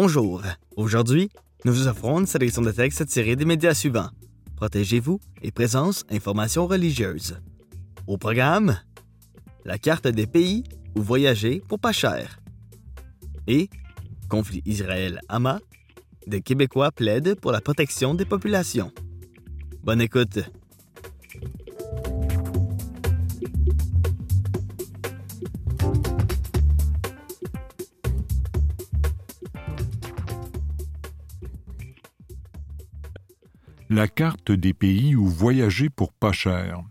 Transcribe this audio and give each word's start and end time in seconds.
Bonjour. 0.00 0.42
Aujourd'hui, 0.76 1.28
nous 1.64 1.72
vous 1.72 1.88
offrons 1.88 2.20
une 2.20 2.26
sélection 2.26 2.62
de 2.62 2.70
textes 2.70 3.04
tirés 3.06 3.34
des 3.34 3.44
médias 3.44 3.74
suivants. 3.74 4.10
Protégez-vous 4.54 5.18
et 5.42 5.50
présence 5.50 6.04
informations 6.08 6.68
religieuses. 6.68 7.40
Au 8.06 8.16
programme, 8.16 8.78
la 9.64 9.76
carte 9.76 10.06
des 10.06 10.28
pays 10.28 10.62
où 10.94 11.02
voyager 11.02 11.60
pour 11.66 11.80
pas 11.80 11.90
cher. 11.90 12.38
Et 13.48 13.68
conflit 14.28 14.62
Israël-Hama, 14.66 15.58
des 16.28 16.42
Québécois 16.42 16.92
plaident 16.92 17.34
pour 17.34 17.50
la 17.50 17.60
protection 17.60 18.14
des 18.14 18.24
populations. 18.24 18.92
Bonne 19.82 20.00
écoute. 20.00 20.38
La 33.98 34.06
carte 34.06 34.52
des 34.52 34.74
pays 34.74 35.16
où 35.16 35.26
voyager 35.26 35.90
pour 35.90 36.12
pas 36.12 36.30
cher. 36.30 36.84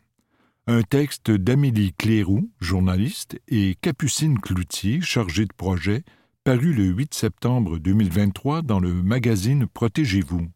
Un 0.68 0.82
texte 0.82 1.32
d'Amélie 1.32 1.94
Cléroux, 1.94 2.52
journaliste, 2.60 3.40
et 3.48 3.78
Capucine 3.80 4.38
Cloutier, 4.38 5.00
chargée 5.00 5.46
de 5.46 5.54
projet, 5.56 6.04
paru 6.44 6.74
le 6.74 6.84
8 6.84 7.14
septembre 7.14 7.78
2023 7.78 8.62
dans 8.62 8.82
le 8.82 8.92
magazine 8.92 9.68
Protégez-vous. 9.68 10.50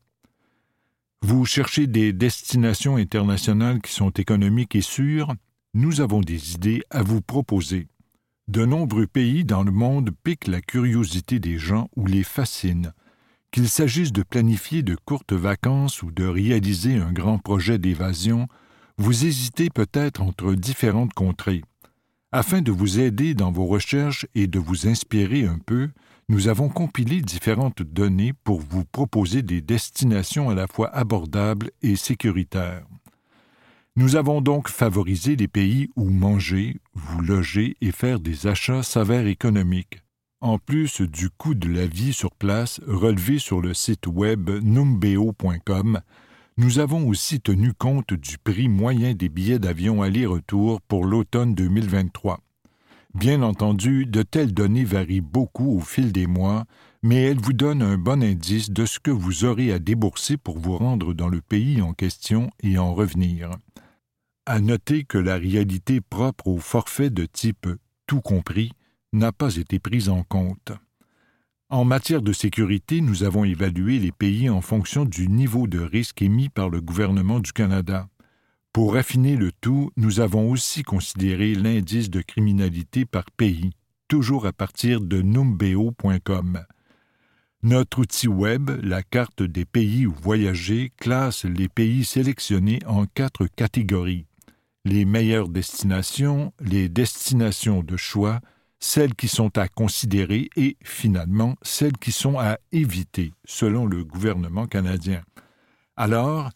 Vous 1.21 1.45
cherchez 1.45 1.87
des 1.87 2.11
destinations 2.11 2.97
internationales 2.97 3.81
qui 3.81 3.93
sont 3.93 4.11
économiques 4.11 4.75
et 4.75 4.81
sûres, 4.81 5.33
nous 5.73 6.01
avons 6.01 6.19
des 6.19 6.55
idées 6.55 6.83
à 6.89 7.01
vous 7.01 7.21
proposer. 7.21 7.87
De 8.49 8.65
nombreux 8.65 9.07
pays 9.07 9.45
dans 9.45 9.63
le 9.63 9.71
monde 9.71 10.11
piquent 10.25 10.49
la 10.49 10.59
curiosité 10.59 11.39
des 11.39 11.57
gens 11.57 11.89
ou 11.95 12.07
les 12.07 12.23
fascinent 12.23 12.91
qu'il 13.51 13.67
s'agisse 13.69 14.13
de 14.13 14.23
planifier 14.23 14.81
de 14.81 14.95
courtes 14.95 15.33
vacances 15.33 16.03
ou 16.03 16.11
de 16.11 16.25
réaliser 16.25 16.95
un 16.95 17.11
grand 17.11 17.37
projet 17.37 17.77
d'évasion, 17.77 18.47
vous 18.97 19.25
hésitez 19.25 19.69
peut-être 19.69 20.21
entre 20.21 20.53
différentes 20.53 21.13
contrées. 21.13 21.61
Afin 22.31 22.61
de 22.61 22.71
vous 22.71 22.99
aider 22.99 23.33
dans 23.33 23.51
vos 23.51 23.65
recherches 23.65 24.25
et 24.35 24.47
de 24.47 24.57
vous 24.57 24.87
inspirer 24.87 25.45
un 25.45 25.59
peu, 25.65 25.89
nous 26.29 26.47
avons 26.47 26.69
compilé 26.69 27.21
différentes 27.21 27.81
données 27.81 28.31
pour 28.31 28.61
vous 28.61 28.85
proposer 28.85 29.41
des 29.41 29.59
destinations 29.59 30.49
à 30.49 30.55
la 30.55 30.67
fois 30.67 30.87
abordables 30.95 31.71
et 31.81 31.97
sécuritaires. 31.97 32.85
Nous 33.97 34.15
avons 34.15 34.39
donc 34.39 34.69
favorisé 34.69 35.35
les 35.35 35.49
pays 35.49 35.89
où 35.97 36.09
manger, 36.09 36.77
vous 36.93 37.19
loger 37.19 37.75
et 37.81 37.91
faire 37.91 38.21
des 38.21 38.47
achats 38.47 38.83
s'avèrent 38.83 39.27
économiques 39.27 40.01
en 40.41 40.57
plus 40.57 41.01
du 41.01 41.29
coût 41.29 41.53
de 41.53 41.69
la 41.69 41.85
vie 41.85 42.13
sur 42.13 42.31
place 42.31 42.81
relevé 42.87 43.37
sur 43.37 43.61
le 43.61 43.73
site 43.73 44.07
web 44.07 44.49
numbeo.com, 44.49 46.01
nous 46.57 46.79
avons 46.79 47.07
aussi 47.07 47.39
tenu 47.39 47.73
compte 47.73 48.13
du 48.13 48.37
prix 48.37 48.67
moyen 48.67 49.13
des 49.13 49.29
billets 49.29 49.59
d'avion 49.59 50.01
aller-retour 50.01 50.81
pour 50.81 51.05
l'automne 51.05 51.55
2023. 51.55 52.39
Bien 53.13 53.41
entendu, 53.43 54.05
de 54.05 54.23
telles 54.23 54.53
données 54.53 54.83
varient 54.83 55.21
beaucoup 55.21 55.77
au 55.77 55.79
fil 55.79 56.11
des 56.11 56.27
mois, 56.27 56.65
mais 57.03 57.21
elles 57.21 57.39
vous 57.39 57.53
donnent 57.53 57.81
un 57.81 57.97
bon 57.97 58.23
indice 58.23 58.71
de 58.71 58.85
ce 58.85 58.99
que 58.99 59.11
vous 59.11 59.45
aurez 59.45 59.71
à 59.71 59.79
débourser 59.79 60.37
pour 60.37 60.59
vous 60.59 60.77
rendre 60.77 61.13
dans 61.13 61.29
le 61.29 61.41
pays 61.41 61.81
en 61.81 61.93
question 61.93 62.49
et 62.63 62.77
en 62.77 62.93
revenir. 62.93 63.51
À 64.45 64.59
noter 64.59 65.03
que 65.03 65.17
la 65.17 65.35
réalité 65.35 66.01
propre 66.01 66.47
au 66.47 66.57
forfait 66.57 67.09
de 67.09 67.25
type 67.25 67.67
tout 68.07 68.21
compris 68.21 68.71
n'a 69.13 69.31
pas 69.31 69.55
été 69.55 69.79
prise 69.79 70.09
en 70.09 70.23
compte. 70.23 70.71
En 71.69 71.85
matière 71.85 72.21
de 72.21 72.33
sécurité, 72.33 73.01
nous 73.01 73.23
avons 73.23 73.45
évalué 73.45 73.99
les 73.99 74.11
pays 74.11 74.49
en 74.49 74.61
fonction 74.61 75.05
du 75.05 75.27
niveau 75.27 75.67
de 75.67 75.79
risque 75.79 76.21
émis 76.21 76.49
par 76.49 76.69
le 76.69 76.81
gouvernement 76.81 77.39
du 77.39 77.53
Canada. 77.53 78.09
Pour 78.73 78.93
raffiner 78.93 79.35
le 79.35 79.51
tout, 79.51 79.91
nous 79.97 80.19
avons 80.19 80.49
aussi 80.49 80.83
considéré 80.83 81.55
l'indice 81.55 82.09
de 82.09 82.21
criminalité 82.21 83.05
par 83.05 83.25
pays, 83.31 83.71
toujours 84.07 84.45
à 84.45 84.53
partir 84.53 85.01
de 85.01 85.21
numbeo.com. 85.21 86.65
Notre 87.63 87.99
outil 87.99 88.27
web, 88.27 88.71
la 88.81 89.03
carte 89.03 89.43
des 89.43 89.65
pays 89.65 90.07
où 90.07 90.13
voyager, 90.13 90.91
classe 90.97 91.45
les 91.45 91.69
pays 91.69 92.05
sélectionnés 92.05 92.79
en 92.85 93.05
quatre 93.05 93.47
catégories 93.47 94.25
les 94.85 95.05
meilleures 95.05 95.49
destinations, 95.49 96.53
les 96.59 96.89
destinations 96.89 97.83
de 97.83 97.97
choix, 97.97 98.39
celles 98.81 99.13
qui 99.13 99.27
sont 99.27 99.57
à 99.57 99.67
considérer 99.67 100.49
et, 100.57 100.75
finalement, 100.83 101.55
celles 101.61 101.97
qui 101.97 102.11
sont 102.11 102.37
à 102.39 102.57
éviter, 102.71 103.31
selon 103.45 103.85
le 103.85 104.03
gouvernement 104.03 104.65
canadien. 104.65 105.21
Alors, 105.95 106.49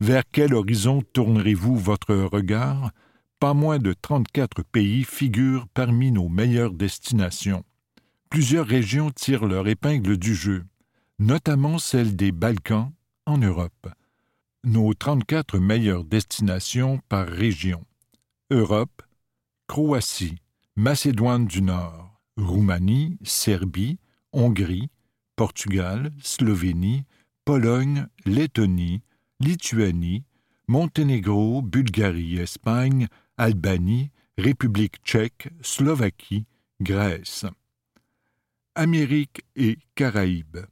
vers 0.00 0.22
quel 0.32 0.54
horizon 0.54 1.02
tournerez-vous 1.12 1.76
votre 1.76 2.14
regard? 2.14 2.92
Pas 3.40 3.52
moins 3.52 3.78
de 3.78 3.92
34 3.92 4.62
pays 4.62 5.02
figurent 5.02 5.66
parmi 5.74 6.12
nos 6.12 6.28
meilleures 6.28 6.72
destinations. 6.72 7.64
Plusieurs 8.30 8.66
régions 8.66 9.10
tirent 9.10 9.46
leur 9.46 9.66
épingle 9.66 10.16
du 10.16 10.34
jeu, 10.34 10.64
notamment 11.18 11.78
celle 11.78 12.14
des 12.14 12.30
Balkans 12.30 12.92
en 13.26 13.38
Europe. 13.38 13.88
Nos 14.64 14.94
34 14.94 15.58
meilleures 15.58 16.04
destinations 16.04 17.00
par 17.08 17.26
région. 17.26 17.84
Europe, 18.50 19.02
Croatie, 19.66 20.38
Macédoine 20.76 21.44
du 21.44 21.60
Nord, 21.60 22.18
Roumanie, 22.38 23.18
Serbie, 23.24 23.98
Hongrie, 24.32 24.88
Portugal, 25.36 26.10
Slovénie, 26.22 27.04
Pologne, 27.44 28.06
Lettonie, 28.24 29.02
Lituanie, 29.38 30.24
Monténégro, 30.68 31.60
Bulgarie, 31.60 32.38
Espagne, 32.38 33.08
Albanie, 33.36 34.10
République 34.38 34.96
tchèque, 35.04 35.50
Slovaquie, 35.60 36.46
Grèce. 36.80 37.44
Amérique 38.74 39.44
et 39.54 39.76
Caraïbes. 39.94 40.64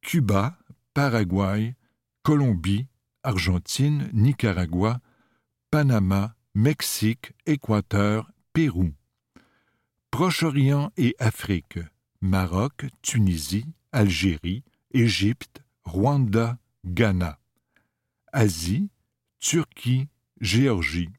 Cuba, 0.00 0.56
Paraguay, 0.94 1.74
Colombie, 2.22 2.86
Argentine, 3.22 4.08
Nicaragua, 4.14 5.00
Panama, 5.70 6.34
Mexique, 6.54 7.34
Équateur, 7.44 8.30
Pérou. 8.54 8.94
Proche-Orient 10.16 10.92
et 10.96 11.14
Afrique, 11.18 11.78
Maroc, 12.22 12.86
Tunisie, 13.02 13.66
Algérie, 13.92 14.64
Égypte, 14.92 15.60
Rwanda, 15.84 16.56
Ghana. 16.86 17.38
Asie, 18.32 18.88
Turquie, 19.40 20.08
Géorgie. 20.40 21.10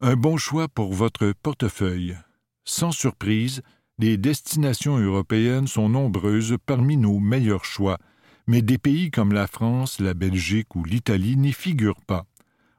Un 0.00 0.16
bon 0.16 0.38
choix 0.38 0.66
pour 0.66 0.94
votre 0.94 1.34
portefeuille. 1.42 2.16
Sans 2.64 2.90
surprise, 2.90 3.60
les 3.98 4.16
destinations 4.16 4.96
européennes 4.96 5.66
sont 5.66 5.90
nombreuses 5.90 6.56
parmi 6.64 6.96
nos 6.96 7.18
meilleurs 7.18 7.66
choix, 7.66 7.98
mais 8.46 8.62
des 8.62 8.78
pays 8.78 9.10
comme 9.10 9.34
la 9.34 9.46
France, 9.46 10.00
la 10.00 10.14
Belgique 10.14 10.74
ou 10.74 10.84
l'Italie 10.84 11.36
n'y 11.36 11.52
figurent 11.52 12.00
pas. 12.06 12.29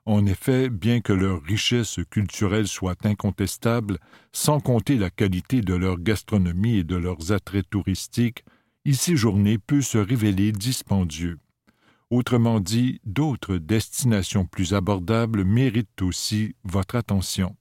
En 0.05 0.25
effet, 0.25 0.69
bien 0.69 0.99
que 0.99 1.13
leur 1.13 1.43
richesse 1.43 1.99
culturelle 2.09 2.67
soit 2.67 3.05
incontestable, 3.05 3.99
sans 4.31 4.59
compter 4.59 4.97
la 4.97 5.09
qualité 5.09 5.61
de 5.61 5.75
leur 5.75 5.99
gastronomie 5.99 6.77
et 6.77 6.83
de 6.83 6.95
leurs 6.95 7.31
attraits 7.31 7.69
touristiques, 7.69 8.43
y 8.83 8.95
séjourner 8.95 9.59
peut 9.59 9.81
se 9.81 9.99
révéler 9.99 10.51
dispendieux. 10.51 11.37
Autrement 12.09 12.59
dit, 12.59 12.99
d'autres 13.05 13.57
destinations 13.57 14.45
plus 14.45 14.73
abordables 14.73 15.45
méritent 15.45 16.01
aussi 16.01 16.55
votre 16.63 16.95
attention. 16.95 17.55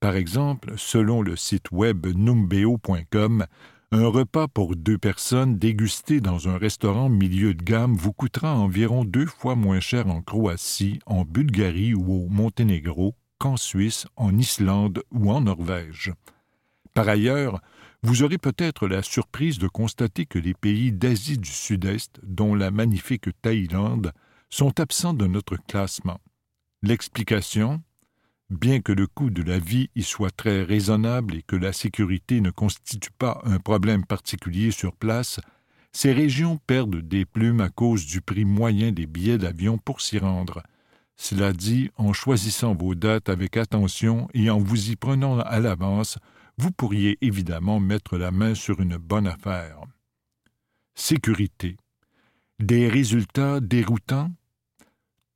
Par 0.00 0.14
exemple, 0.14 0.74
selon 0.76 1.22
le 1.22 1.34
site 1.34 1.72
web 1.72 2.06
numbeo.com, 2.06 3.46
un 3.90 4.06
repas 4.06 4.48
pour 4.48 4.76
deux 4.76 4.98
personnes 4.98 5.58
dégusté 5.58 6.20
dans 6.20 6.48
un 6.48 6.58
restaurant 6.58 7.08
milieu 7.08 7.54
de 7.54 7.62
gamme 7.62 7.94
vous 7.94 8.12
coûtera 8.12 8.54
environ 8.54 9.04
deux 9.04 9.24
fois 9.24 9.54
moins 9.54 9.80
cher 9.80 10.08
en 10.08 10.20
Croatie, 10.20 10.98
en 11.06 11.24
Bulgarie 11.24 11.94
ou 11.94 12.24
au 12.24 12.28
Monténégro 12.28 13.14
qu'en 13.38 13.56
Suisse, 13.56 14.06
en 14.16 14.36
Islande 14.36 15.02
ou 15.10 15.32
en 15.32 15.40
Norvège. 15.40 16.12
Par 16.92 17.08
ailleurs, 17.08 17.62
vous 18.02 18.22
aurez 18.22 18.36
peut-être 18.36 18.88
la 18.88 19.02
surprise 19.02 19.58
de 19.58 19.68
constater 19.68 20.26
que 20.26 20.38
les 20.38 20.54
pays 20.54 20.92
d'Asie 20.92 21.38
du 21.38 21.50
Sud-Est, 21.50 22.20
dont 22.22 22.54
la 22.54 22.70
magnifique 22.70 23.28
Thaïlande, 23.40 24.12
sont 24.50 24.80
absents 24.80 25.14
de 25.14 25.26
notre 25.26 25.56
classement. 25.56 26.20
L'explication? 26.82 27.82
Bien 28.50 28.80
que 28.80 28.92
le 28.92 29.06
coût 29.06 29.28
de 29.28 29.42
la 29.42 29.58
vie 29.58 29.90
y 29.94 30.02
soit 30.02 30.30
très 30.30 30.62
raisonnable 30.62 31.34
et 31.34 31.42
que 31.42 31.56
la 31.56 31.74
sécurité 31.74 32.40
ne 32.40 32.50
constitue 32.50 33.10
pas 33.18 33.42
un 33.44 33.58
problème 33.58 34.06
particulier 34.06 34.70
sur 34.70 34.96
place, 34.96 35.38
ces 35.92 36.12
régions 36.12 36.56
perdent 36.66 37.06
des 37.06 37.26
plumes 37.26 37.60
à 37.60 37.68
cause 37.68 38.06
du 38.06 38.22
prix 38.22 38.46
moyen 38.46 38.90
des 38.90 39.06
billets 39.06 39.36
d'avion 39.36 39.76
pour 39.76 40.00
s'y 40.00 40.18
rendre. 40.18 40.62
Cela 41.16 41.52
dit, 41.52 41.90
en 41.96 42.14
choisissant 42.14 42.74
vos 42.74 42.94
dates 42.94 43.28
avec 43.28 43.56
attention 43.58 44.28
et 44.32 44.48
en 44.48 44.58
vous 44.58 44.90
y 44.90 44.96
prenant 44.96 45.40
à 45.40 45.60
l'avance, 45.60 46.18
vous 46.56 46.70
pourriez 46.70 47.18
évidemment 47.20 47.80
mettre 47.80 48.16
la 48.16 48.30
main 48.30 48.54
sur 48.54 48.80
une 48.80 48.96
bonne 48.96 49.26
affaire. 49.26 49.80
Sécurité. 50.94 51.76
Des 52.60 52.88
résultats 52.88 53.60
déroutants? 53.60 54.30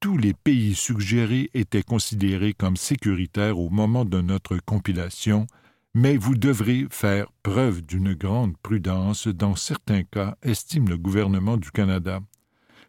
Tous 0.03 0.19
les 0.19 0.35
pays 0.35 0.75
suggérés 0.75 1.49
étaient 1.55 1.85
considérés 1.85 2.55
comme 2.55 2.77
sécuritaires 2.77 3.61
au 3.61 3.71
moment 3.71 4.05
de 4.05 4.21
notre 4.21 4.57
compilation, 4.57 5.47
mais 5.95 6.17
vous 6.17 6.35
devrez 6.35 6.89
faire 6.91 7.31
preuve 7.45 7.83
d'une 7.83 8.13
grande 8.13 8.57
prudence 8.59 9.29
dans 9.29 9.55
certains 9.55 10.03
cas, 10.03 10.37
estime 10.43 10.89
le 10.89 10.99
gouvernement 10.99 11.57
du 11.57 11.71
Canada. 11.71 12.19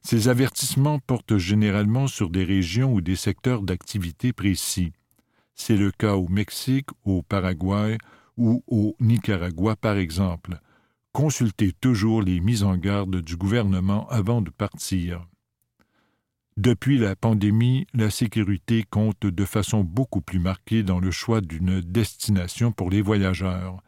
Ces 0.02 0.28
avertissements 0.28 0.98
portent 0.98 1.38
généralement 1.38 2.08
sur 2.08 2.32
des 2.32 2.44
régions 2.44 2.92
ou 2.92 3.00
des 3.00 3.16
secteurs 3.16 3.62
d'activité 3.62 4.34
précis. 4.34 4.92
C'est 5.54 5.78
le 5.78 5.92
cas 5.92 6.16
au 6.16 6.28
Mexique, 6.28 6.90
au 7.06 7.22
Paraguay 7.22 8.00
ou 8.38 8.64
au 8.66 8.96
Nicaragua, 9.00 9.76
par 9.76 9.98
exemple. 9.98 10.60
Consultez 11.12 11.74
toujours 11.74 12.24
les 12.24 12.40
mises 12.40 12.64
en 12.64 12.76
garde 12.76 13.22
du 13.22 13.36
gouvernement 13.38 14.08
avant 14.10 14.42
de 14.42 14.50
partir. 14.50 15.28
Depuis 16.58 17.00
la 17.00 17.16
pandémie, 17.16 17.88
la 17.96 18.12
sécurité 18.12 18.84
compte 18.88 19.26
de 19.26 19.46
façon 19.46 19.84
beaucoup 19.84 20.22
plus 20.22 20.38
marquée 20.38 20.84
dans 20.84 21.00
le 21.00 21.10
choix 21.10 21.42
d'une 21.42 21.82
destination 21.82 22.72
pour 22.72 22.92
les 22.92 23.02
voyageurs. 23.02 23.82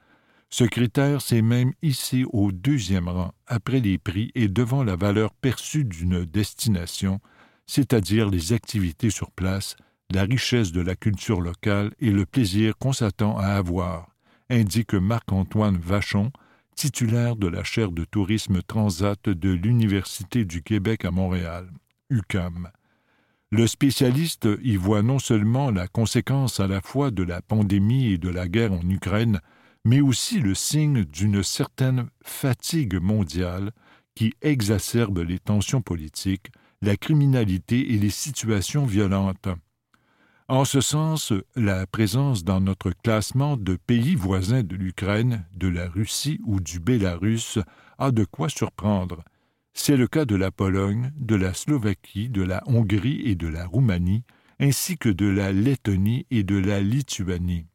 Ce 0.50 0.64
critère 0.64 1.22
s'est 1.22 1.44
même 1.44 1.74
hissé 1.84 2.26
au 2.32 2.52
deuxième 2.52 3.08
rang 3.08 3.34
après 3.46 3.82
les 3.82 4.00
prix 4.00 4.32
et 4.34 4.48
devant 4.48 4.84
la 4.84 4.96
valeur 4.96 5.36
perçue 5.36 5.86
d'une 5.86 6.26
destination, 6.26 7.20
c'est-à-dire 7.68 8.30
les 8.32 8.52
activités 8.52 9.12
sur 9.12 9.30
place, 9.30 9.76
la 10.12 10.24
richesse 10.24 10.72
de 10.72 10.82
la 10.82 10.96
culture 10.96 11.42
locale 11.42 11.92
et 12.00 12.10
le 12.10 12.26
plaisir 12.26 12.78
qu'on 12.78 12.94
s'attend 12.94 13.38
à 13.38 13.50
avoir, 13.50 14.10
indique 14.50 14.96
Marc-Antoine 14.96 15.78
Vachon, 15.78 16.32
titulaire 16.76 17.36
de 17.36 17.48
la 17.48 17.64
chaire 17.64 17.92
de 17.92 18.06
tourisme 18.06 18.64
transat 18.64 19.30
de 19.30 19.50
l'Université 19.50 20.46
du 20.46 20.64
Québec 20.64 21.06
à 21.06 21.12
Montréal. 21.12 21.70
Le 23.52 23.68
spécialiste 23.68 24.48
y 24.64 24.76
voit 24.76 25.02
non 25.02 25.20
seulement 25.20 25.72
la 25.72 25.88
conséquence 25.88 26.60
à 26.60 26.68
la 26.68 26.82
fois 26.82 27.12
de 27.12 27.24
la 27.24 27.42
pandémie 27.42 28.14
et 28.14 28.18
de 28.18 28.30
la 28.30 28.48
guerre 28.48 28.74
en 28.74 28.90
Ukraine, 28.90 29.40
mais 29.86 30.02
aussi 30.02 30.40
le 30.40 30.56
signe 30.56 31.06
d'une 31.06 31.44
certaine 31.44 32.10
fatigue 32.24 33.00
mondiale 33.02 33.72
qui 34.16 34.34
exacerbe 34.42 35.20
les 35.20 35.40
tensions 35.40 35.82
politiques, 35.82 36.52
la 36.82 36.98
criminalité 36.98 37.94
et 37.94 37.98
les 37.98 38.10
situations 38.10 38.86
violentes. 38.86 39.50
En 40.48 40.64
ce 40.64 40.80
sens, 40.80 41.34
la 41.56 41.88
présence 41.88 42.44
dans 42.44 42.62
notre 42.62 42.92
classement 42.92 43.58
de 43.58 43.78
pays 43.78 44.16
voisins 44.16 44.64
de 44.64 44.76
l'Ukraine, 44.76 45.46
de 45.56 45.68
la 45.68 45.90
Russie 45.90 46.40
ou 46.46 46.60
du 46.60 46.80
Bélarus 46.80 47.58
a 47.98 48.12
de 48.12 48.26
quoi 48.26 48.50
surprendre. 48.50 49.24
C'est 49.78 49.98
le 49.98 50.08
cas 50.08 50.24
de 50.24 50.38
la 50.38 50.52
Pologne, 50.52 51.12
de 51.18 51.36
la 51.36 51.54
Slovaquie, 51.54 52.30
de 52.30 52.42
la 52.42 52.64
Hongrie 52.66 53.22
et 53.26 53.36
de 53.36 53.48
la 53.48 53.68
Roumanie, 53.68 54.24
ainsi 54.58 54.98
que 54.98 55.10
de 55.10 55.28
la 55.28 55.52
Lettonie 55.52 56.26
et 56.32 56.44
de 56.44 56.56
la 56.56 56.80
Lituanie. 56.80 57.68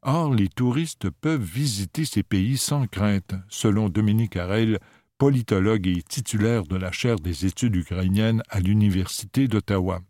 Or, 0.00 0.34
les 0.34 0.48
touristes 0.48 1.10
peuvent 1.10 1.44
visiter 1.44 2.06
ces 2.06 2.22
pays 2.22 2.56
sans 2.56 2.86
crainte, 2.86 3.34
selon 3.50 3.90
Dominique 3.90 4.36
Harel, 4.36 4.80
politologue 5.18 5.86
et 5.86 6.02
titulaire 6.02 6.64
de 6.64 6.76
la 6.76 6.90
chaire 6.90 7.20
des 7.20 7.44
études 7.44 7.76
ukrainiennes 7.76 8.42
à 8.48 8.60
l'Université 8.60 9.48
d'Ottawa. 9.48 10.00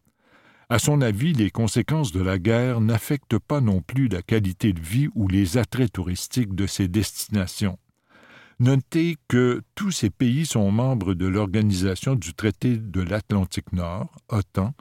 À 0.68 0.78
son 0.78 1.02
avis, 1.02 1.32
les 1.32 1.50
conséquences 1.50 2.12
de 2.12 2.22
la 2.22 2.38
guerre 2.38 2.80
n'affectent 2.80 3.40
pas 3.40 3.60
non 3.60 3.82
plus 3.82 4.06
la 4.06 4.22
qualité 4.22 4.72
de 4.72 4.80
vie 4.80 5.08
ou 5.16 5.26
les 5.26 5.58
attraits 5.58 5.92
touristiques 5.92 6.54
de 6.54 6.68
ces 6.68 6.86
destinations. 6.86 7.76
Notez 8.62 9.16
que 9.26 9.60
tous 9.74 9.90
ces 9.90 10.08
pays 10.08 10.46
sont 10.46 10.70
membres 10.70 11.14
de 11.14 11.26
l'Organisation 11.26 12.14
du 12.14 12.32
traité 12.32 12.76
de 12.76 13.00
l'Atlantique 13.00 13.72
Nord, 13.72 14.14
OTAN, 14.28 14.72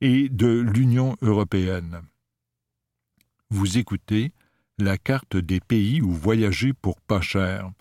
et 0.00 0.28
de 0.28 0.60
l'Union 0.60 1.16
européenne. 1.20 2.02
Vous 3.50 3.76
écoutez 3.76 4.30
La 4.78 4.98
carte 4.98 5.36
des 5.36 5.58
pays 5.58 6.00
où 6.00 6.12
voyager 6.12 6.74
pour 6.74 7.00
pas 7.00 7.20
cher, 7.20 7.72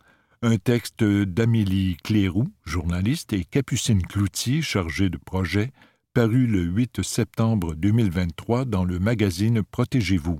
un 0.41 0.57
texte 0.57 1.03
d'Amélie 1.03 1.97
Cléroux, 2.03 2.51
journaliste, 2.65 3.31
et 3.33 3.45
Capucine 3.45 4.01
Cloutier, 4.01 4.63
chargée 4.63 5.11
de 5.11 5.19
projet, 5.19 5.71
paru 6.15 6.47
le 6.47 6.63
8 6.63 7.03
septembre 7.03 7.75
2023 7.75 8.65
dans 8.65 8.85
le 8.85 8.97
magazine 8.97 9.61
Protégez-vous. 9.61 10.39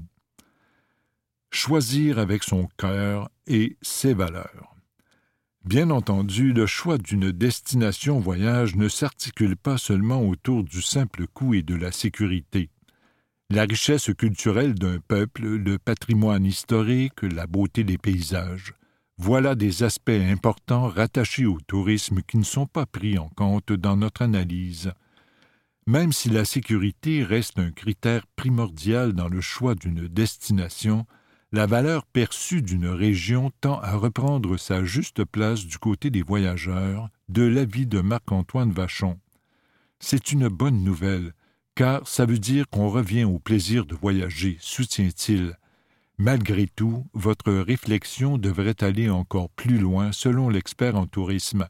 Choisir 1.52 2.18
avec 2.18 2.42
son 2.42 2.68
cœur 2.80 3.30
et 3.46 3.78
ses 3.84 4.16
valeurs. 4.16 4.73
Bien 5.66 5.92
entendu, 5.92 6.52
le 6.52 6.66
choix 6.66 6.98
d'une 6.98 7.32
destination 7.32 8.20
voyage 8.20 8.76
ne 8.76 8.90
s'articule 8.90 9.56
pas 9.56 9.78
seulement 9.78 10.22
autour 10.22 10.66
du 10.66 10.82
simple 10.82 11.26
coût 11.28 11.54
et 11.54 11.62
de 11.62 11.76
la 11.76 11.94
sécurité. 11.94 12.70
La 13.50 13.64
richesse 13.64 14.12
culturelle 14.18 14.74
d'un 14.74 15.00
peuple, 15.00 15.44
le 15.44 15.80
patrimoine 15.80 16.46
historique, 16.46 17.22
la 17.22 17.48
beauté 17.48 17.86
des 17.86 17.98
paysages, 17.98 18.74
voilà 19.18 19.56
des 19.56 19.84
aspects 19.84 20.10
importants 20.10 20.90
rattachés 20.90 21.46
au 21.46 21.60
tourisme 21.66 22.22
qui 22.28 22.38
ne 22.38 22.44
sont 22.44 22.66
pas 22.66 22.86
pris 22.86 23.18
en 23.18 23.30
compte 23.30 23.72
dans 23.72 23.96
notre 23.96 24.24
analyse. 24.24 24.92
Même 25.88 26.12
si 26.12 26.30
la 26.30 26.44
sécurité 26.44 27.24
reste 27.24 27.58
un 27.58 27.72
critère 27.72 28.28
primordial 28.36 29.14
dans 29.14 29.30
le 29.30 29.40
choix 29.40 29.76
d'une 29.76 30.10
destination, 30.10 31.06
la 31.54 31.68
valeur 31.68 32.04
perçue 32.08 32.64
d'une 32.64 32.88
région 32.88 33.52
tend 33.62 33.80
à 33.82 33.96
reprendre 33.96 34.58
sa 34.58 34.84
juste 34.84 35.24
place 35.24 35.68
du 35.68 35.78
côté 35.78 36.10
des 36.10 36.24
voyageurs, 36.24 37.10
de 37.30 37.44
l'avis 37.44 37.86
de 37.86 38.02
Marc-Antoine 38.02 38.72
Vachon. 38.72 39.20
C'est 40.00 40.32
une 40.32 40.48
bonne 40.48 40.84
nouvelle, 40.84 41.34
car 41.76 42.08
ça 42.08 42.26
veut 42.26 42.40
dire 42.40 42.68
qu'on 42.72 42.90
revient 42.90 43.26
au 43.26 43.38
plaisir 43.38 43.86
de 43.86 43.94
voyager, 43.94 44.58
soutient-il. 44.62 45.56
Malgré 46.18 46.66
tout, 46.66 47.06
votre 47.14 47.54
réflexion 47.54 48.40
devrait 48.40 48.84
aller 48.84 49.12
encore 49.12 49.52
plus 49.52 49.78
loin 49.78 50.12
selon 50.12 50.50
l'expert 50.50 50.96
en 50.96 51.06
tourisme. 51.06 51.68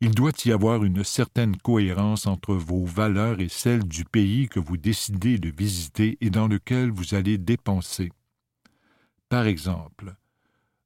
Il 0.00 0.12
doit 0.12 0.32
y 0.46 0.52
avoir 0.52 0.84
une 0.84 1.04
certaine 1.04 1.58
cohérence 1.58 2.26
entre 2.26 2.54
vos 2.54 2.86
valeurs 2.86 3.40
et 3.42 3.50
celles 3.50 3.84
du 3.84 4.06
pays 4.06 4.48
que 4.48 4.58
vous 4.58 4.78
décidez 4.78 5.36
de 5.36 5.52
visiter 5.54 6.16
et 6.22 6.30
dans 6.30 6.48
lequel 6.48 6.90
vous 6.90 7.14
allez 7.14 7.36
dépenser. 7.36 8.10
Par 9.32 9.46
exemple, 9.46 10.14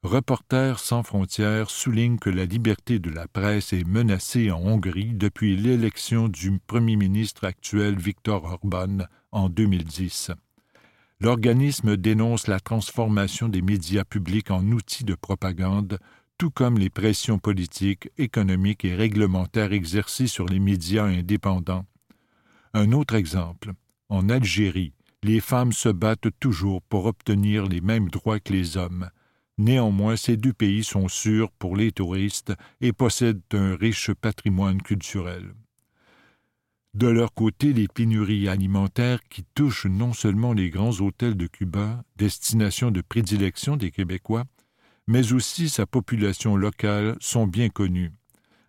Reporters 0.04 0.78
sans 0.78 1.02
frontières 1.02 1.68
souligne 1.68 2.16
que 2.16 2.30
la 2.30 2.44
liberté 2.44 3.00
de 3.00 3.10
la 3.10 3.26
presse 3.26 3.72
est 3.72 3.82
menacée 3.82 4.52
en 4.52 4.60
Hongrie 4.60 5.14
depuis 5.14 5.56
l'élection 5.56 6.28
du 6.28 6.60
Premier 6.64 6.94
ministre 6.94 7.42
actuel 7.42 7.98
Viktor 7.98 8.44
Orban 8.44 8.98
en 9.32 9.48
2010. 9.48 10.30
L'organisme 11.18 11.96
dénonce 11.96 12.46
la 12.46 12.60
transformation 12.60 13.48
des 13.48 13.62
médias 13.62 14.04
publics 14.04 14.52
en 14.52 14.64
outils 14.70 15.02
de 15.02 15.16
propagande, 15.16 15.98
tout 16.38 16.50
comme 16.50 16.78
les 16.78 16.88
pressions 16.88 17.40
politiques, 17.40 18.10
économiques 18.16 18.84
et 18.84 18.94
réglementaires 18.94 19.72
exercées 19.72 20.28
sur 20.28 20.46
les 20.46 20.60
médias 20.60 21.06
indépendants. 21.06 21.84
Un 22.74 22.92
autre 22.92 23.16
exemple, 23.16 23.72
en 24.08 24.28
Algérie, 24.28 24.92
les 25.22 25.40
femmes 25.40 25.72
se 25.72 25.88
battent 25.88 26.28
toujours 26.40 26.82
pour 26.82 27.06
obtenir 27.06 27.66
les 27.66 27.80
mêmes 27.80 28.08
droits 28.08 28.40
que 28.40 28.52
les 28.52 28.76
hommes. 28.76 29.10
Néanmoins, 29.58 30.16
ces 30.16 30.36
deux 30.36 30.52
pays 30.52 30.84
sont 30.84 31.08
sûrs 31.08 31.50
pour 31.50 31.76
les 31.76 31.92
touristes 31.92 32.52
et 32.80 32.92
possèdent 32.92 33.40
un 33.52 33.74
riche 33.74 34.12
patrimoine 34.12 34.82
culturel. 34.82 35.54
De 36.94 37.08
leur 37.08 37.34
côté, 37.34 37.72
les 37.72 37.88
pénuries 37.88 38.48
alimentaires 38.48 39.20
qui 39.28 39.44
touchent 39.54 39.86
non 39.86 40.12
seulement 40.12 40.52
les 40.52 40.70
grands 40.70 41.00
hôtels 41.00 41.36
de 41.36 41.46
Cuba, 41.46 42.02
destination 42.16 42.90
de 42.90 43.02
prédilection 43.02 43.76
des 43.76 43.90
Québécois, 43.90 44.44
mais 45.06 45.32
aussi 45.32 45.68
sa 45.68 45.86
population 45.86 46.56
locale 46.56 47.16
sont 47.20 47.46
bien 47.46 47.68
connues. 47.68 48.12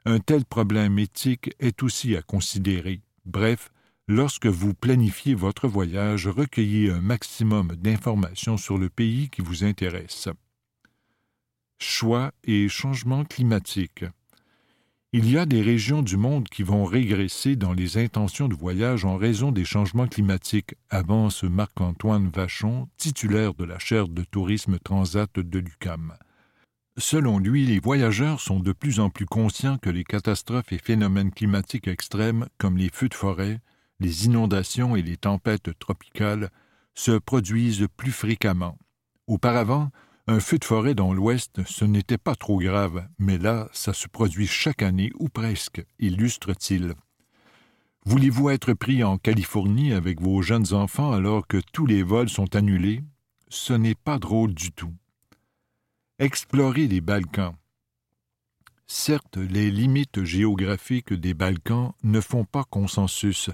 Un 0.05 0.19
tel 0.19 0.45
problème 0.45 0.99
éthique 0.99 1.51
est 1.59 1.83
aussi 1.83 2.15
à 2.15 2.21
considérer. 2.21 3.01
Bref, 3.25 3.71
Lorsque 4.09 4.45
vous 4.45 4.73
planifiez 4.73 5.35
votre 5.35 5.67
voyage, 5.67 6.27
recueillez 6.27 6.89
un 6.91 7.01
maximum 7.01 7.75
d'informations 7.75 8.55
sur 8.55 8.77
le 8.77 8.89
pays 8.89 9.29
qui 9.29 9.41
vous 9.41 9.65
intéresse. 9.65 10.29
Choix 11.77 12.31
et 12.45 12.69
changement 12.69 13.25
climatique. 13.25 14.05
Il 15.11 15.29
y 15.29 15.37
a 15.37 15.45
des 15.45 15.61
régions 15.61 16.01
du 16.01 16.15
monde 16.15 16.47
qui 16.47 16.63
vont 16.63 16.85
régresser 16.85 17.57
dans 17.57 17.73
les 17.73 17.97
intentions 17.97 18.47
de 18.47 18.55
voyage 18.55 19.03
en 19.03 19.17
raison 19.17 19.51
des 19.51 19.65
changements 19.65 20.07
climatiques, 20.07 20.75
avance 20.89 21.43
Marc-Antoine 21.43 22.29
Vachon, 22.29 22.87
titulaire 22.95 23.53
de 23.55 23.65
la 23.65 23.77
chaire 23.77 24.07
de 24.07 24.23
tourisme 24.23 24.79
transat 24.79 25.37
de 25.37 25.59
l'UCAM. 25.59 26.13
Selon 26.97 27.39
lui, 27.39 27.65
les 27.65 27.79
voyageurs 27.79 28.39
sont 28.39 28.61
de 28.61 28.71
plus 28.71 29.01
en 29.01 29.09
plus 29.09 29.25
conscients 29.25 29.77
que 29.77 29.89
les 29.89 30.05
catastrophes 30.05 30.71
et 30.71 30.77
phénomènes 30.77 31.31
climatiques 31.31 31.89
extrêmes, 31.89 32.47
comme 32.57 32.77
les 32.77 32.89
feux 32.89 33.09
de 33.09 33.13
forêt, 33.13 33.59
les 33.99 34.25
inondations 34.25 34.95
et 34.95 35.01
les 35.01 35.17
tempêtes 35.17 35.77
tropicales 35.79 36.49
se 36.93 37.17
produisent 37.17 37.87
plus 37.95 38.11
fréquemment. 38.11 38.77
Auparavant, 39.27 39.91
Un 40.29 40.41
feu 40.41 40.57
de 40.57 40.65
forêt 40.65 40.93
dans 40.93 41.13
l'Ouest, 41.13 41.63
ce 41.65 41.85
n'était 41.85 42.17
pas 42.17 42.35
trop 42.35 42.59
grave, 42.59 43.07
mais 43.17 43.37
là, 43.37 43.69
ça 43.71 43.93
se 43.93 44.09
produit 44.09 44.45
chaque 44.45 44.81
année, 44.81 45.09
ou 45.19 45.29
presque, 45.29 45.85
illustre-t-il. 45.99 46.95
Voulez-vous 48.05 48.49
être 48.49 48.73
pris 48.73 49.05
en 49.05 49.17
Californie 49.17 49.93
avec 49.93 50.19
vos 50.19 50.41
jeunes 50.41 50.73
enfants 50.73 51.13
alors 51.13 51.47
que 51.47 51.61
tous 51.71 51.85
les 51.85 52.03
vols 52.03 52.27
sont 52.27 52.57
annulés? 52.57 53.03
Ce 53.47 53.71
n'est 53.71 53.95
pas 53.95 54.19
drôle 54.19 54.53
du 54.53 54.73
tout. 54.73 54.93
Explorer 56.19 56.87
les 56.87 56.99
Balkans. 56.99 57.55
Certes, 58.85 59.37
les 59.37 59.71
limites 59.71 60.25
géographiques 60.25 61.13
des 61.13 61.33
Balkans 61.33 61.93
ne 62.03 62.19
font 62.19 62.43
pas 62.43 62.65
consensus, 62.65 63.49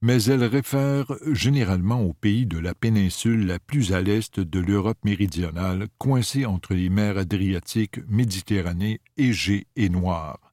mais 0.00 0.22
elles 0.24 0.44
réfèrent 0.44 1.12
généralement 1.32 2.00
aux 2.02 2.12
pays 2.12 2.46
de 2.46 2.58
la 2.58 2.74
péninsule 2.74 3.46
la 3.46 3.58
plus 3.58 3.92
à 3.92 4.00
l'est 4.00 4.38
de 4.38 4.60
l'Europe 4.60 5.04
méridionale, 5.04 5.88
coincée 5.98 6.46
entre 6.46 6.74
les 6.74 6.88
mers 6.88 7.18
Adriatiques, 7.18 8.00
Méditerranée, 8.08 9.00
Égée 9.16 9.66
et 9.76 9.88
Noire. 9.88 10.52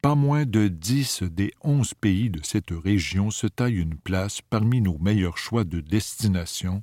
Pas 0.00 0.14
moins 0.14 0.46
de 0.46 0.68
dix 0.68 1.22
des 1.22 1.52
onze 1.62 1.94
pays 1.94 2.30
de 2.30 2.40
cette 2.42 2.70
région 2.72 3.30
se 3.30 3.46
taillent 3.46 3.80
une 3.80 3.96
place 3.96 4.40
parmi 4.42 4.80
nos 4.80 4.98
meilleurs 4.98 5.38
choix 5.38 5.64
de 5.64 5.80
destination, 5.80 6.82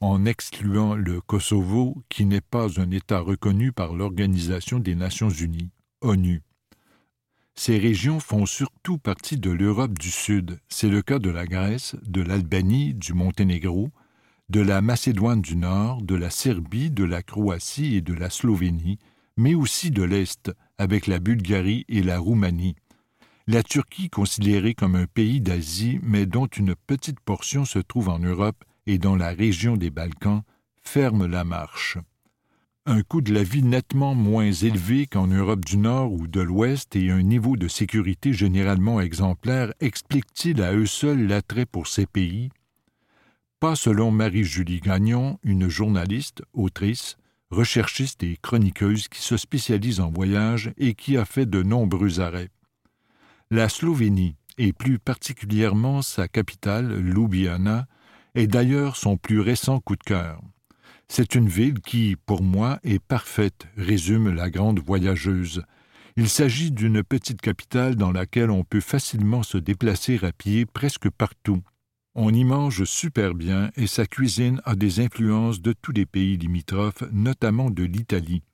en 0.00 0.24
excluant 0.24 0.94
le 0.94 1.20
Kosovo, 1.20 2.02
qui 2.08 2.24
n'est 2.24 2.40
pas 2.40 2.80
un 2.80 2.90
État 2.90 3.20
reconnu 3.20 3.72
par 3.72 3.94
l'Organisation 3.94 4.78
des 4.78 4.94
Nations 4.94 5.30
unies. 5.30 5.70
ONU. 6.00 6.42
Ces 7.62 7.76
régions 7.76 8.20
font 8.20 8.46
surtout 8.46 8.96
partie 8.96 9.36
de 9.36 9.50
l'Europe 9.50 9.98
du 9.98 10.10
Sud. 10.10 10.60
C'est 10.70 10.88
le 10.88 11.02
cas 11.02 11.18
de 11.18 11.28
la 11.28 11.44
Grèce, 11.44 11.94
de 12.06 12.22
l'Albanie, 12.22 12.94
du 12.94 13.12
Monténégro, 13.12 13.90
de 14.48 14.62
la 14.62 14.80
Macédoine 14.80 15.42
du 15.42 15.56
Nord, 15.56 16.00
de 16.00 16.14
la 16.14 16.30
Serbie, 16.30 16.90
de 16.90 17.04
la 17.04 17.22
Croatie 17.22 17.96
et 17.96 18.00
de 18.00 18.14
la 18.14 18.30
Slovénie, 18.30 18.98
mais 19.36 19.54
aussi 19.54 19.90
de 19.90 20.02
l'Est, 20.02 20.50
avec 20.78 21.06
la 21.06 21.18
Bulgarie 21.18 21.84
et 21.90 22.02
la 22.02 22.18
Roumanie. 22.18 22.76
La 23.46 23.62
Turquie, 23.62 24.08
considérée 24.08 24.72
comme 24.72 24.96
un 24.96 25.04
pays 25.04 25.42
d'Asie, 25.42 26.00
mais 26.02 26.24
dont 26.24 26.46
une 26.46 26.74
petite 26.74 27.20
portion 27.20 27.66
se 27.66 27.78
trouve 27.78 28.08
en 28.08 28.20
Europe 28.20 28.64
et 28.86 28.96
dans 28.96 29.16
la 29.16 29.32
région 29.32 29.76
des 29.76 29.90
Balkans, 29.90 30.44
ferme 30.82 31.26
la 31.26 31.44
marche 31.44 31.98
un 32.86 33.02
coût 33.02 33.20
de 33.20 33.32
la 33.32 33.42
vie 33.42 33.62
nettement 33.62 34.14
moins 34.14 34.50
élevé 34.50 35.06
qu'en 35.06 35.26
Europe 35.26 35.64
du 35.64 35.76
Nord 35.76 36.12
ou 36.12 36.26
de 36.26 36.40
l'Ouest 36.40 36.96
et 36.96 37.10
un 37.10 37.22
niveau 37.22 37.56
de 37.56 37.68
sécurité 37.68 38.32
généralement 38.32 39.00
exemplaire 39.00 39.72
expliquent-ils 39.80 40.62
à 40.62 40.72
eux 40.72 40.86
seuls 40.86 41.26
l'attrait 41.26 41.66
pour 41.66 41.86
ces 41.86 42.06
pays? 42.06 42.50
Pas 43.60 43.76
selon 43.76 44.10
Marie-Julie 44.10 44.80
Gagnon, 44.80 45.38
une 45.42 45.68
journaliste, 45.68 46.42
autrice, 46.54 47.18
recherchiste 47.50 48.22
et 48.22 48.38
chroniqueuse 48.40 49.08
qui 49.08 49.20
se 49.20 49.36
spécialise 49.36 50.00
en 50.00 50.10
voyage 50.10 50.72
et 50.78 50.94
qui 50.94 51.18
a 51.18 51.26
fait 51.26 51.46
de 51.46 51.62
nombreux 51.62 52.20
arrêts. 52.20 52.48
La 53.50 53.68
Slovénie, 53.68 54.36
et 54.56 54.72
plus 54.72 54.98
particulièrement 54.98 56.00
sa 56.00 56.28
capitale, 56.28 56.98
Ljubljana, 56.98 57.86
est 58.34 58.46
d'ailleurs 58.46 58.96
son 58.96 59.18
plus 59.18 59.40
récent 59.40 59.80
coup 59.80 59.96
de 59.96 60.02
cœur. 60.02 60.40
C'est 61.12 61.34
une 61.34 61.48
ville 61.48 61.80
qui, 61.80 62.14
pour 62.14 62.44
moi, 62.44 62.78
est 62.84 63.00
parfaite, 63.00 63.66
résume 63.76 64.32
la 64.32 64.48
grande 64.48 64.78
voyageuse. 64.78 65.64
Il 66.16 66.28
s'agit 66.28 66.70
d'une 66.70 67.02
petite 67.02 67.40
capitale 67.40 67.96
dans 67.96 68.12
laquelle 68.12 68.52
on 68.52 68.62
peut 68.62 68.80
facilement 68.80 69.42
se 69.42 69.58
déplacer 69.58 70.20
à 70.22 70.30
pied 70.30 70.66
presque 70.66 71.10
partout. 71.10 71.64
On 72.14 72.32
y 72.32 72.44
mange 72.44 72.84
super 72.84 73.34
bien 73.34 73.72
et 73.74 73.88
sa 73.88 74.06
cuisine 74.06 74.62
a 74.64 74.76
des 74.76 75.00
influences 75.00 75.60
de 75.60 75.72
tous 75.72 75.90
les 75.90 76.06
pays 76.06 76.36
limitrophes, 76.36 77.02
notamment 77.10 77.70
de 77.70 77.82
l'Italie. 77.82 78.44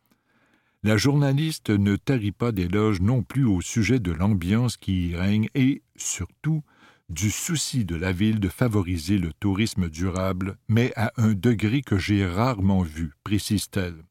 La 0.83 0.97
journaliste 0.97 1.69
ne 1.69 1.97
tarit 1.97 2.33
pas 2.33 2.53
d'éloges 2.53 3.03
non 3.03 3.23
plus 3.23 3.45
au 3.45 3.61
sujet 3.61 4.01
de 4.01 4.13
l'ambiance 4.13 4.79
qui 4.79 5.09
y 5.09 5.15
règne 5.15 5.51
et, 5.55 5.83
surtout, 5.97 6.63
du 7.09 7.31
souci 7.31 7.85
de 7.85 7.97
la 7.97 8.13
ville 8.13 8.41
de 8.41 8.49
favoriser 8.49 9.19
le 9.19 9.33
tourisme 9.33 9.89
durable, 9.89 10.57
mais 10.69 10.93
à 10.97 11.13
un 11.17 11.35
degré 11.35 11.83
que 11.83 11.99
j'ai 11.99 12.27
rarement 12.27 12.83
vu, 12.83 13.13
précise-t-elle. 13.23 14.03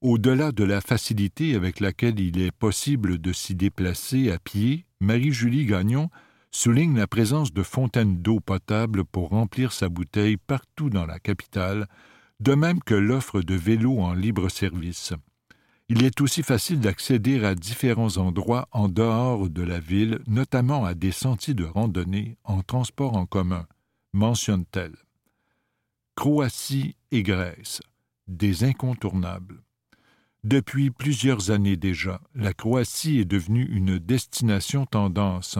Au-delà 0.00 0.52
de 0.52 0.64
la 0.64 0.80
facilité 0.80 1.54
avec 1.54 1.80
laquelle 1.80 2.20
il 2.20 2.38
est 2.40 2.52
possible 2.52 3.18
de 3.18 3.32
s'y 3.32 3.54
déplacer 3.54 4.30
à 4.30 4.38
pied, 4.38 4.86
Marie-Julie 5.00 5.66
Gagnon 5.66 6.10
souligne 6.50 6.96
la 6.96 7.06
présence 7.06 7.52
de 7.52 7.62
fontaines 7.62 8.22
d'eau 8.22 8.40
potable 8.40 9.04
pour 9.04 9.30
remplir 9.30 9.72
sa 9.72 9.88
bouteille 9.88 10.36
partout 10.36 10.90
dans 10.90 11.06
la 11.06 11.18
capitale, 11.18 11.86
de 12.40 12.54
même 12.54 12.82
que 12.82 12.94
l'offre 12.94 13.40
de 13.40 13.54
vélos 13.54 13.98
en 13.98 14.14
libre 14.14 14.48
service. 14.48 15.12
Il 15.88 16.02
est 16.02 16.20
aussi 16.20 16.42
facile 16.42 16.80
d'accéder 16.80 17.44
à 17.44 17.54
différents 17.54 18.16
endroits 18.16 18.68
en 18.72 18.88
dehors 18.88 19.48
de 19.48 19.62
la 19.62 19.78
ville, 19.78 20.18
notamment 20.26 20.84
à 20.84 20.94
des 20.94 21.12
sentiers 21.12 21.54
de 21.54 21.64
randonnée 21.64 22.38
en 22.42 22.62
transport 22.62 23.16
en 23.16 23.24
commun, 23.24 23.66
mentionne-t-elle. 24.12 24.96
Croatie 26.16 26.96
et 27.12 27.22
Grèce, 27.22 27.82
des 28.26 28.64
incontournables. 28.64 29.62
Depuis 30.42 30.90
plusieurs 30.90 31.52
années 31.52 31.76
déjà, 31.76 32.20
la 32.34 32.52
Croatie 32.52 33.20
est 33.20 33.24
devenue 33.24 33.66
une 33.70 33.98
destination 33.98 34.86
tendance. 34.86 35.58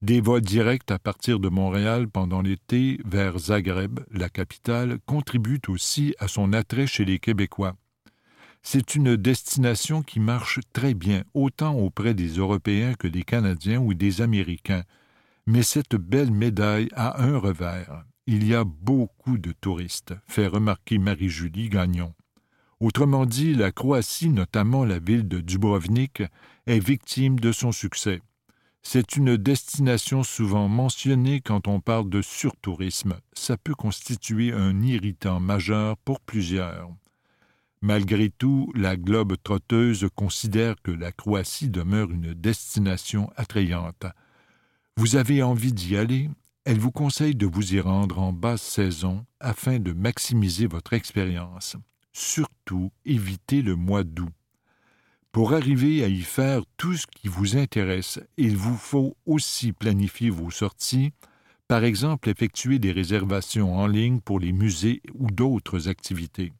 Des 0.00 0.20
vols 0.20 0.42
directs 0.42 0.90
à 0.92 1.00
partir 1.00 1.40
de 1.40 1.48
Montréal 1.48 2.08
pendant 2.08 2.40
l'été 2.42 3.00
vers 3.04 3.38
Zagreb, 3.38 3.98
la 4.12 4.28
capitale, 4.28 4.98
contribuent 5.06 5.62
aussi 5.68 6.14
à 6.20 6.28
son 6.28 6.52
attrait 6.52 6.86
chez 6.86 7.04
les 7.04 7.18
Québécois. 7.18 7.76
C'est 8.68 8.96
une 8.96 9.14
destination 9.14 10.02
qui 10.02 10.18
marche 10.18 10.58
très 10.72 10.92
bien, 10.92 11.22
autant 11.34 11.76
auprès 11.76 12.14
des 12.14 12.30
Européens 12.30 12.94
que 12.94 13.06
des 13.06 13.22
Canadiens 13.22 13.78
ou 13.78 13.94
des 13.94 14.22
Américains. 14.22 14.82
Mais 15.46 15.62
cette 15.62 15.94
belle 15.94 16.32
médaille 16.32 16.88
a 16.96 17.22
un 17.22 17.38
revers. 17.38 18.04
Il 18.26 18.44
y 18.44 18.56
a 18.56 18.64
beaucoup 18.64 19.38
de 19.38 19.52
touristes, 19.52 20.14
fait 20.26 20.48
remarquer 20.48 20.98
Marie-Julie 20.98 21.68
Gagnon. 21.68 22.12
Autrement 22.80 23.24
dit, 23.24 23.54
la 23.54 23.70
Croatie, 23.70 24.30
notamment 24.30 24.84
la 24.84 24.98
ville 24.98 25.28
de 25.28 25.38
Dubrovnik, 25.38 26.24
est 26.66 26.84
victime 26.84 27.38
de 27.38 27.52
son 27.52 27.70
succès. 27.70 28.20
C'est 28.82 29.14
une 29.14 29.36
destination 29.36 30.24
souvent 30.24 30.66
mentionnée 30.66 31.40
quand 31.40 31.68
on 31.68 31.78
parle 31.78 32.10
de 32.10 32.20
surtourisme. 32.20 33.14
Ça 33.32 33.56
peut 33.56 33.76
constituer 33.76 34.52
un 34.52 34.82
irritant 34.82 35.38
majeur 35.38 35.96
pour 35.98 36.18
plusieurs. 36.18 36.90
Malgré 37.82 38.30
tout, 38.30 38.72
la 38.74 38.96
globe 38.96 39.34
trotteuse 39.42 40.08
considère 40.14 40.76
que 40.82 40.90
la 40.90 41.12
Croatie 41.12 41.68
demeure 41.68 42.10
une 42.10 42.32
destination 42.34 43.30
attrayante. 43.36 44.06
Vous 44.96 45.16
avez 45.16 45.42
envie 45.42 45.72
d'y 45.72 45.96
aller? 45.96 46.30
Elle 46.64 46.78
vous 46.78 46.90
conseille 46.90 47.34
de 47.34 47.46
vous 47.46 47.74
y 47.74 47.80
rendre 47.80 48.18
en 48.18 48.32
basse 48.32 48.62
saison 48.62 49.24
afin 49.40 49.78
de 49.78 49.92
maximiser 49.92 50.66
votre 50.66 50.94
expérience. 50.94 51.76
Surtout, 52.12 52.90
évitez 53.04 53.62
le 53.62 53.76
mois 53.76 54.04
d'août. 54.04 54.32
Pour 55.30 55.52
arriver 55.52 56.02
à 56.02 56.08
y 56.08 56.22
faire 56.22 56.62
tout 56.78 56.94
ce 56.94 57.06
qui 57.06 57.28
vous 57.28 57.58
intéresse, 57.58 58.18
il 58.38 58.56
vous 58.56 58.76
faut 58.76 59.16
aussi 59.26 59.72
planifier 59.72 60.30
vos 60.30 60.50
sorties, 60.50 61.12
par 61.68 61.84
exemple 61.84 62.30
effectuer 62.30 62.78
des 62.78 62.90
réservations 62.90 63.76
en 63.76 63.86
ligne 63.86 64.20
pour 64.20 64.40
les 64.40 64.52
musées 64.52 65.02
ou 65.14 65.30
d'autres 65.30 65.88
activités. 65.88 66.54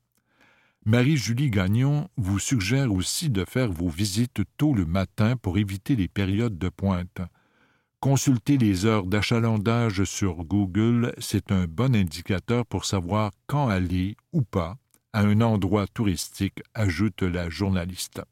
Marie-Julie 0.88 1.50
Gagnon 1.50 2.09
vous 2.16 2.38
suggère 2.38 2.93
aussi 2.93 3.28
de 3.28 3.45
faire 3.45 3.73
vos 3.73 3.88
visites 3.88 4.43
tôt 4.57 4.73
le 4.73 4.85
matin 4.85 5.37
pour 5.37 5.59
éviter 5.59 5.97
les 5.97 6.07
périodes 6.07 6.59
de 6.59 6.69
pointe. 6.69 7.23
Consulter 7.99 8.57
les 8.57 8.87
heures 8.87 9.05
d'achalandage 9.05 10.05
sur 10.05 10.45
Google, 10.45 11.12
c'est 11.19 11.50
un 11.50 11.66
bon 11.66 11.97
indicateur 11.97 12.64
pour 12.64 12.85
savoir 12.85 13.33
quand 13.49 13.66
aller 13.66 14.16
ou 14.33 14.43
pas 14.43 14.76
à 15.12 15.23
un 15.23 15.40
endroit 15.40 15.88
touristique, 15.88 16.62
ajoute 16.73 17.23
la 17.23 17.50
journaliste. 17.50 18.23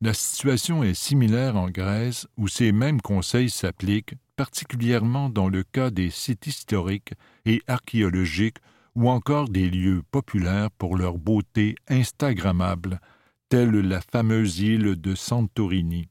La 0.00 0.14
situation 0.14 0.84
est 0.84 0.94
similaire 0.94 1.56
en 1.56 1.68
Grèce 1.68 2.28
où 2.36 2.46
ces 2.46 2.70
mêmes 2.70 3.00
conseils 3.00 3.50
s'appliquent, 3.50 4.14
particulièrement 4.36 5.28
dans 5.28 5.48
le 5.48 5.64
cas 5.64 5.90
des 5.90 6.10
sites 6.10 6.46
historiques 6.46 7.14
et 7.44 7.60
archéologiques 7.66 8.58
ou 8.94 9.08
encore 9.08 9.48
des 9.48 9.68
lieux 9.68 10.02
populaires 10.10 10.70
pour 10.70 10.96
leur 10.96 11.18
beauté 11.18 11.74
instagrammable, 11.88 13.00
telle 13.48 13.70
la 13.70 14.00
fameuse 14.00 14.60
île 14.60 14.96
de 15.00 15.14
Santorini. 15.14 16.08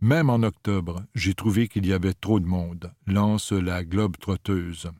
Même 0.00 0.30
en 0.30 0.42
octobre, 0.42 1.02
j'ai 1.14 1.34
trouvé 1.34 1.68
qu'il 1.68 1.86
y 1.86 1.92
avait 1.92 2.14
trop 2.14 2.40
de 2.40 2.46
monde, 2.46 2.92
lance 3.06 3.52
la 3.52 3.84
globe 3.84 4.16
trotteuse. 4.18 4.90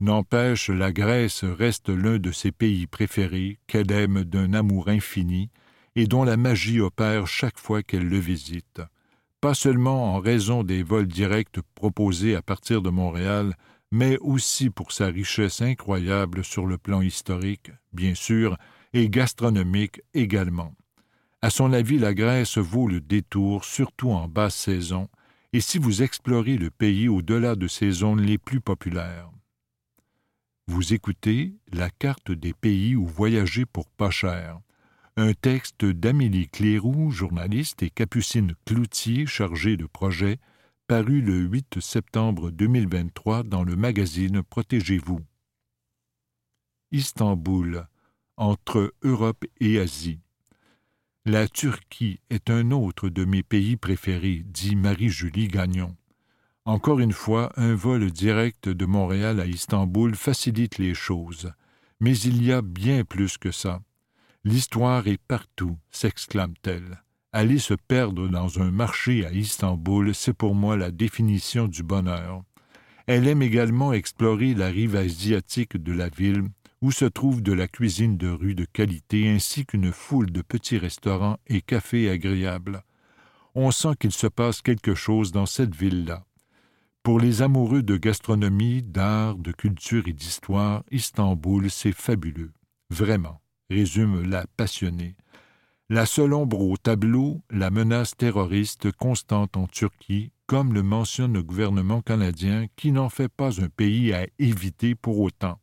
N'empêche, 0.00 0.70
la 0.70 0.90
Grèce 0.90 1.44
reste 1.44 1.88
l'un 1.88 2.18
de 2.18 2.32
ses 2.32 2.50
pays 2.50 2.86
préférés, 2.86 3.58
qu'elle 3.66 3.92
aime 3.92 4.24
d'un 4.24 4.52
amour 4.52 4.88
infini, 4.88 5.50
et 5.94 6.06
dont 6.06 6.24
la 6.24 6.36
magie 6.36 6.80
opère 6.80 7.26
chaque 7.26 7.58
fois 7.58 7.82
qu'elle 7.82 8.08
le 8.08 8.18
visite. 8.18 8.80
Pas 9.40 9.54
seulement 9.54 10.14
en 10.14 10.18
raison 10.18 10.64
des 10.64 10.82
vols 10.82 11.06
directs 11.06 11.60
proposés 11.74 12.34
à 12.34 12.42
partir 12.42 12.80
de 12.80 12.90
Montréal, 12.90 13.54
mais 13.92 14.16
aussi 14.18 14.70
pour 14.70 14.90
sa 14.90 15.06
richesse 15.06 15.60
incroyable 15.60 16.42
sur 16.44 16.66
le 16.66 16.78
plan 16.78 17.02
historique, 17.02 17.70
bien 17.92 18.14
sûr, 18.14 18.56
et 18.94 19.10
gastronomique 19.10 20.00
également. 20.14 20.74
À 21.42 21.50
son 21.50 21.74
avis, 21.74 21.98
la 21.98 22.14
Grèce 22.14 22.56
vaut 22.56 22.88
le 22.88 23.02
détour, 23.02 23.66
surtout 23.66 24.10
en 24.10 24.28
basse 24.28 24.56
saison, 24.56 25.08
et 25.52 25.60
si 25.60 25.76
vous 25.76 26.02
explorez 26.02 26.56
le 26.56 26.70
pays 26.70 27.08
au-delà 27.08 27.54
de 27.54 27.68
ses 27.68 27.90
zones 27.90 28.22
les 28.22 28.38
plus 28.38 28.62
populaires. 28.62 29.30
Vous 30.68 30.94
écoutez 30.94 31.54
La 31.70 31.90
carte 31.90 32.32
des 32.32 32.54
pays 32.54 32.96
où 32.96 33.06
voyager 33.06 33.66
pour 33.66 33.90
pas 33.90 34.10
cher, 34.10 34.58
un 35.18 35.34
texte 35.34 35.84
d'Amélie 35.84 36.48
Cléroux, 36.48 37.10
journaliste, 37.10 37.82
et 37.82 37.90
Capucine 37.90 38.54
Cloutier, 38.64 39.26
chargée 39.26 39.76
de 39.76 39.84
projet, 39.84 40.38
paru 40.92 41.22
le 41.22 41.38
8 41.38 41.80
septembre 41.80 42.50
2023 42.50 43.44
dans 43.44 43.64
le 43.64 43.76
magazine 43.76 44.42
Protégez-vous. 44.42 45.20
Istanbul, 46.90 47.86
entre 48.36 48.92
Europe 49.00 49.46
et 49.58 49.78
Asie. 49.78 50.20
La 51.24 51.48
Turquie 51.48 52.20
est 52.28 52.50
un 52.50 52.72
autre 52.72 53.08
de 53.08 53.24
mes 53.24 53.42
pays 53.42 53.78
préférés, 53.78 54.42
dit 54.44 54.76
Marie-Julie 54.76 55.48
Gagnon. 55.48 55.96
Encore 56.66 57.00
une 57.00 57.14
fois, 57.14 57.54
un 57.56 57.74
vol 57.74 58.10
direct 58.10 58.68
de 58.68 58.84
Montréal 58.84 59.40
à 59.40 59.46
Istanbul 59.46 60.14
facilite 60.14 60.76
les 60.76 60.92
choses. 60.92 61.54
Mais 62.00 62.18
il 62.18 62.44
y 62.44 62.52
a 62.52 62.60
bien 62.60 63.04
plus 63.04 63.38
que 63.38 63.50
ça. 63.50 63.80
L'histoire 64.44 65.06
est 65.06 65.22
partout, 65.26 65.78
s'exclame-t-elle. 65.90 67.02
Aller 67.34 67.58
se 67.58 67.72
perdre 67.72 68.28
dans 68.28 68.60
un 68.60 68.70
marché 68.70 69.24
à 69.24 69.32
Istanbul, 69.32 70.14
c'est 70.14 70.34
pour 70.34 70.54
moi 70.54 70.76
la 70.76 70.90
définition 70.90 71.66
du 71.66 71.82
bonheur. 71.82 72.42
Elle 73.06 73.26
aime 73.26 73.40
également 73.40 73.94
explorer 73.94 74.52
la 74.52 74.68
rive 74.68 74.96
asiatique 74.96 75.78
de 75.78 75.92
la 75.92 76.10
ville, 76.10 76.44
où 76.82 76.90
se 76.90 77.06
trouve 77.06 77.42
de 77.42 77.54
la 77.54 77.68
cuisine 77.68 78.18
de 78.18 78.28
rue 78.28 78.54
de 78.54 78.66
qualité 78.66 79.30
ainsi 79.30 79.64
qu'une 79.64 79.92
foule 79.92 80.30
de 80.30 80.42
petits 80.42 80.76
restaurants 80.76 81.38
et 81.46 81.62
cafés 81.62 82.10
agréables. 82.10 82.82
On 83.54 83.70
sent 83.70 83.94
qu'il 83.98 84.12
se 84.12 84.26
passe 84.26 84.60
quelque 84.60 84.94
chose 84.94 85.32
dans 85.32 85.46
cette 85.46 85.74
ville-là. 85.74 86.26
Pour 87.02 87.18
les 87.18 87.40
amoureux 87.40 87.82
de 87.82 87.96
gastronomie, 87.96 88.82
d'art, 88.82 89.36
de 89.36 89.52
culture 89.52 90.06
et 90.06 90.12
d'histoire, 90.12 90.84
Istanbul, 90.90 91.70
c'est 91.70 91.92
fabuleux. 91.92 92.52
Vraiment 92.90 93.40
résume 93.70 94.28
la 94.28 94.44
passionnée. 94.56 95.16
La 95.92 96.06
seule 96.06 96.32
ombre 96.32 96.62
au 96.62 96.78
tableau, 96.78 97.42
la 97.50 97.68
menace 97.68 98.16
terroriste 98.16 98.90
constante 98.92 99.58
en 99.58 99.66
Turquie, 99.66 100.32
comme 100.46 100.72
le 100.72 100.82
mentionne 100.82 101.34
le 101.34 101.42
gouvernement 101.42 102.00
canadien, 102.00 102.64
qui 102.76 102.92
n'en 102.92 103.10
fait 103.10 103.28
pas 103.28 103.60
un 103.60 103.68
pays 103.68 104.14
à 104.14 104.26
éviter 104.38 104.94
pour 104.94 105.20
autant. 105.20 105.58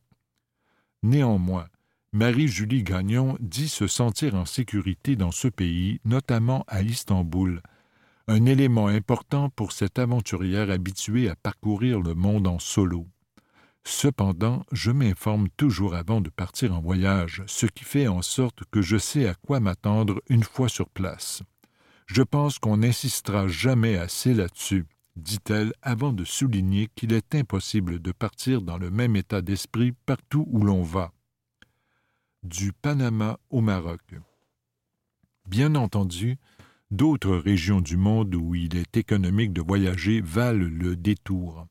Néanmoins, 1.01 1.65
Marie-Julie 2.13 2.83
Gagnon 2.83 3.37
dit 3.39 3.69
se 3.69 3.87
sentir 3.87 4.35
en 4.35 4.45
sécurité 4.45 5.15
dans 5.15 5.31
ce 5.31 5.47
pays, 5.47 5.99
notamment 6.05 6.63
à 6.67 6.83
Istanbul, 6.83 7.63
un 8.27 8.45
élément 8.45 8.85
important 8.85 9.49
pour 9.49 9.71
cette 9.71 9.97
aventurière 9.97 10.69
habituée 10.69 11.27
à 11.27 11.35
parcourir 11.35 12.01
le 12.01 12.13
monde 12.13 12.45
en 12.45 12.59
solo. 12.59 13.07
Cependant, 13.85 14.65
je 14.71 14.91
m'informe 14.91 15.49
toujours 15.49 15.95
avant 15.95 16.21
de 16.21 16.29
partir 16.29 16.73
en 16.75 16.81
voyage, 16.81 17.43
ce 17.47 17.65
qui 17.65 17.83
fait 17.83 18.07
en 18.07 18.21
sorte 18.21 18.63
que 18.71 18.81
je 18.81 18.97
sais 18.97 19.27
à 19.27 19.33
quoi 19.33 19.59
m'attendre 19.59 20.21
une 20.29 20.43
fois 20.43 20.69
sur 20.69 20.89
place. 20.89 21.43
Je 22.05 22.21
pense 22.21 22.59
qu'on 22.59 22.77
n'insistera 22.77 23.47
jamais 23.47 23.97
assez 23.97 24.33
là-dessus, 24.33 24.85
dit-elle 25.15 25.73
avant 25.81 26.11
de 26.11 26.23
souligner 26.23 26.89
qu'il 26.95 27.13
est 27.13 27.35
impossible 27.35 27.99
de 27.99 28.11
partir 28.11 28.61
dans 28.61 28.77
le 28.77 28.89
même 28.89 29.15
état 29.15 29.41
d'esprit 29.41 29.93
partout 30.05 30.45
où 30.49 30.63
l'on 30.63 30.83
va. 30.83 31.11
Du 32.43 32.73
Panama 32.73 33.37
au 33.49 33.61
Maroc. 33.61 34.01
Bien 35.45 35.75
entendu, 35.75 36.37
d'autres 36.89 37.35
régions 37.35 37.81
du 37.81 37.97
monde 37.97 38.33
où 38.35 38.55
il 38.55 38.75
est 38.75 38.97
économique 38.97 39.53
de 39.53 39.61
voyager 39.61 40.21
valent 40.21 40.69
le 40.71 40.95
détour. 40.95 41.67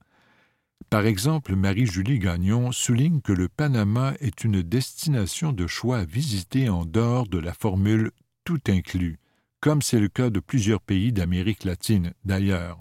Par 0.90 1.04
exemple, 1.04 1.54
Marie-Julie 1.54 2.18
Gagnon 2.18 2.72
souligne 2.72 3.20
que 3.20 3.32
le 3.32 3.48
Panama 3.48 4.14
est 4.20 4.42
une 4.42 4.62
destination 4.62 5.52
de 5.52 5.66
choix 5.66 5.98
à 5.98 6.04
visiter 6.04 6.70
en 6.70 6.86
dehors 6.86 7.28
de 7.28 7.38
la 7.38 7.52
formule 7.52 8.10
tout 8.44 8.60
inclus, 8.68 9.18
comme 9.60 9.82
c'est 9.82 10.00
le 10.00 10.08
cas 10.08 10.30
de 10.30 10.40
plusieurs 10.40 10.80
pays 10.80 11.12
d'Amérique 11.12 11.64
latine 11.64 12.14
d'ailleurs. 12.24 12.80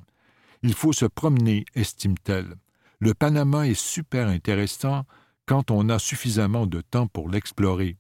Il 0.63 0.73
faut 0.73 0.93
se 0.93 1.05
promener, 1.05 1.65
estime-t-elle. 1.75 2.55
Le 2.99 3.13
Panama 3.13 3.67
est 3.67 3.79
super 3.79 4.27
intéressant 4.27 5.03
quand 5.45 5.69
on 5.69 5.89
a 5.89 5.99
suffisamment 5.99 6.65
de 6.65 6.81
temps 6.81 7.07
pour 7.07 7.29
l'explorer. 7.29 7.97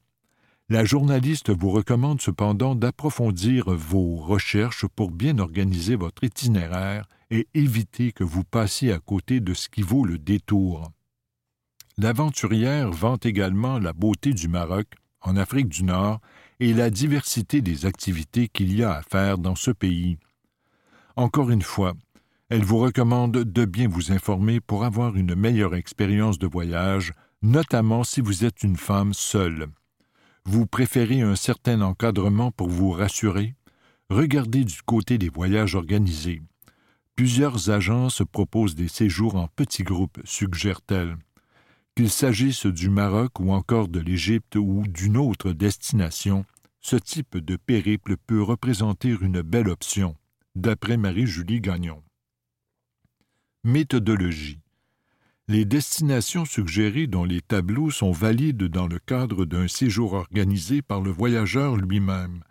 La 0.69 0.83
journaliste 0.83 1.49
vous 1.49 1.69
recommande 1.69 2.21
cependant 2.21 2.75
d'approfondir 2.75 3.69
vos 3.69 4.17
recherches 4.17 4.85
pour 4.85 5.11
bien 5.11 5.39
organiser 5.39 5.95
votre 5.95 6.25
itinéraire 6.25 7.07
et 7.31 7.47
éviter 7.53 8.11
que 8.11 8.25
vous 8.25 8.43
passiez 8.43 8.91
à 8.91 8.99
côté 8.99 9.39
de 9.39 9.53
ce 9.53 9.69
qui 9.69 9.81
vaut 9.81 10.03
le 10.03 10.17
détour. 10.17 10.91
L'aventurière 11.97 12.91
vante 12.91 13.25
également 13.25 13.79
la 13.79 13.93
beauté 13.93 14.33
du 14.33 14.49
Maroc, 14.49 14.87
en 15.21 15.37
Afrique 15.37 15.69
du 15.69 15.83
Nord, 15.83 16.19
et 16.59 16.73
la 16.73 16.89
diversité 16.89 17.61
des 17.61 17.85
activités 17.85 18.49
qu'il 18.49 18.75
y 18.75 18.83
a 18.83 18.91
à 18.91 19.03
faire 19.03 19.37
dans 19.37 19.55
ce 19.55 19.71
pays. 19.71 20.17
Encore 21.15 21.49
une 21.49 21.61
fois, 21.61 21.93
elle 22.49 22.65
vous 22.65 22.79
recommande 22.79 23.31
de 23.31 23.65
bien 23.65 23.87
vous 23.87 24.11
informer 24.11 24.59
pour 24.59 24.83
avoir 24.83 25.15
une 25.15 25.33
meilleure 25.33 25.75
expérience 25.75 26.39
de 26.39 26.47
voyage, 26.47 27.13
notamment 27.41 28.03
si 28.03 28.19
vous 28.19 28.43
êtes 28.43 28.63
une 28.63 28.77
femme 28.77 29.13
seule. 29.13 29.69
Vous 30.49 30.65
préférez 30.65 31.19
un 31.19 31.35
certain 31.35 31.81
encadrement 31.81 32.51
pour 32.51 32.69
vous 32.69 32.91
rassurer? 32.91 33.55
Regardez 34.09 34.63
du 34.63 34.81
côté 34.81 35.17
des 35.17 35.27
voyages 35.27 35.75
organisés. 35.75 36.41
Plusieurs 37.17 37.69
agences 37.69 38.23
proposent 38.31 38.73
des 38.73 38.87
séjours 38.87 39.35
en 39.35 39.49
petits 39.49 39.83
groupes, 39.83 40.21
suggère-t-elle. 40.23 41.17
Qu'il 41.97 42.09
s'agisse 42.09 42.65
du 42.65 42.89
Maroc 42.89 43.41
ou 43.41 43.51
encore 43.51 43.89
de 43.89 43.99
l'Égypte 43.99 44.55
ou 44.55 44.85
d'une 44.87 45.17
autre 45.17 45.51
destination, 45.51 46.45
ce 46.79 46.95
type 46.95 47.37
de 47.39 47.57
périple 47.57 48.15
peut 48.15 48.41
représenter 48.41 49.09
une 49.19 49.41
belle 49.41 49.67
option, 49.67 50.15
d'après 50.55 50.95
Marie-Julie 50.95 51.59
Gagnon. 51.59 52.01
Méthodologie. 53.65 54.61
Les 55.47 55.65
destinations 55.65 56.45
suggérées 56.45 57.07
dans 57.07 57.23
les 57.23 57.41
tableaux 57.41 57.89
sont 57.89 58.11
valides 58.11 58.63
dans 58.63 58.87
le 58.87 58.99
cadre 58.99 59.45
d'un 59.45 59.67
séjour 59.67 60.13
organisé 60.13 60.81
par 60.81 61.01
le 61.01 61.11
voyageur 61.11 61.77
lui-même. 61.77 62.43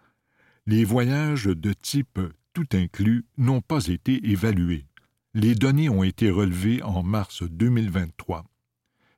Les 0.67 0.85
voyages 0.85 1.45
de 1.45 1.73
type 1.73 2.21
tout 2.57 2.67
inclus, 2.73 3.27
n'ont 3.37 3.61
pas 3.61 3.87
été 3.89 4.31
évalués. 4.31 4.87
Les 5.35 5.55
données 5.55 5.91
ont 5.91 6.03
été 6.03 6.31
relevées 6.31 6.83
en 6.83 7.03
mars 7.03 7.43
2023. 7.43 8.47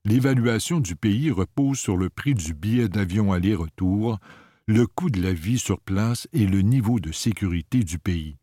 L'évaluation 0.04 0.80
du 0.80 0.96
pays 0.96 1.30
repose 1.30 1.78
sur 1.78 1.96
le 1.96 2.10
prix 2.10 2.34
du 2.34 2.52
billet 2.52 2.88
d'avion 2.88 3.32
aller-retour, 3.32 4.18
le 4.66 4.88
coût 4.88 5.08
de 5.08 5.22
la 5.22 5.32
vie 5.32 5.60
sur 5.60 5.80
place 5.80 6.26
et 6.32 6.48
le 6.48 6.62
niveau 6.62 6.98
de 6.98 7.12
sécurité 7.12 7.84
du 7.84 8.00
pays. 8.00 8.38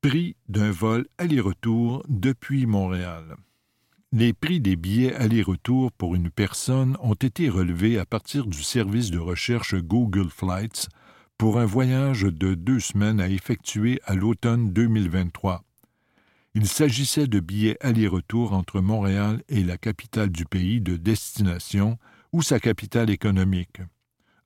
Prix 0.00 0.34
d'un 0.48 0.72
vol 0.72 1.06
aller-retour 1.16 2.02
depuis 2.08 2.66
Montréal. 2.66 3.36
Les 4.12 4.32
prix 4.32 4.60
des 4.60 4.76
billets 4.76 5.14
aller-retour 5.14 5.90
pour 5.90 6.14
une 6.14 6.30
personne 6.30 6.96
ont 7.00 7.14
été 7.14 7.48
relevés 7.48 7.98
à 7.98 8.06
partir 8.06 8.46
du 8.46 8.62
service 8.62 9.10
de 9.10 9.18
recherche 9.18 9.74
Google 9.74 10.30
Flights 10.30 10.88
pour 11.36 11.58
un 11.58 11.64
voyage 11.64 12.22
de 12.22 12.54
deux 12.54 12.78
semaines 12.78 13.20
à 13.20 13.28
effectuer 13.28 14.00
à 14.04 14.14
l'automne 14.14 14.72
2023. 14.72 15.64
Il 16.54 16.68
s'agissait 16.68 17.26
de 17.26 17.40
billets 17.40 17.76
aller-retour 17.80 18.52
entre 18.52 18.80
Montréal 18.80 19.42
et 19.48 19.64
la 19.64 19.76
capitale 19.76 20.30
du 20.30 20.44
pays 20.44 20.80
de 20.80 20.96
destination 20.96 21.98
ou 22.32 22.42
sa 22.42 22.60
capitale 22.60 23.10
économique. 23.10 23.80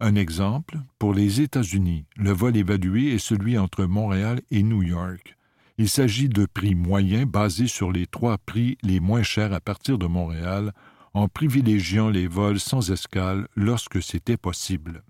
Un 0.00 0.14
exemple, 0.14 0.78
pour 0.98 1.12
les 1.12 1.42
États-Unis, 1.42 2.06
le 2.16 2.32
vol 2.32 2.56
évalué 2.56 3.12
est 3.12 3.18
celui 3.18 3.58
entre 3.58 3.84
Montréal 3.84 4.40
et 4.50 4.62
New 4.62 4.82
York. 4.82 5.36
Il 5.80 5.88
s'agit 5.88 6.28
de 6.28 6.44
prix 6.44 6.74
moyens 6.74 7.24
basés 7.24 7.66
sur 7.66 7.90
les 7.90 8.06
trois 8.06 8.36
prix 8.36 8.76
les 8.82 9.00
moins 9.00 9.22
chers 9.22 9.54
à 9.54 9.60
partir 9.60 9.96
de 9.96 10.06
Montréal, 10.06 10.74
en 11.14 11.26
privilégiant 11.26 12.10
les 12.10 12.26
vols 12.26 12.60
sans 12.60 12.90
escale 12.90 13.48
lorsque 13.56 14.02
c'était 14.02 14.36
possible. 14.36 15.02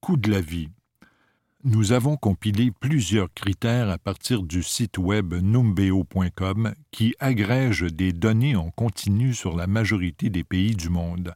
Coût 0.00 0.16
de 0.16 0.30
la 0.30 0.40
vie. 0.40 0.70
Nous 1.64 1.92
avons 1.92 2.16
compilé 2.16 2.70
plusieurs 2.70 3.30
critères 3.34 3.90
à 3.90 3.98
partir 3.98 4.42
du 4.42 4.62
site 4.62 4.96
web 4.96 5.34
numbeo.com 5.34 6.72
qui 6.90 7.14
agrège 7.20 7.82
des 7.82 8.14
données 8.14 8.56
en 8.56 8.70
continu 8.70 9.34
sur 9.34 9.54
la 9.54 9.66
majorité 9.66 10.30
des 10.30 10.44
pays 10.44 10.74
du 10.74 10.88
monde. 10.88 11.34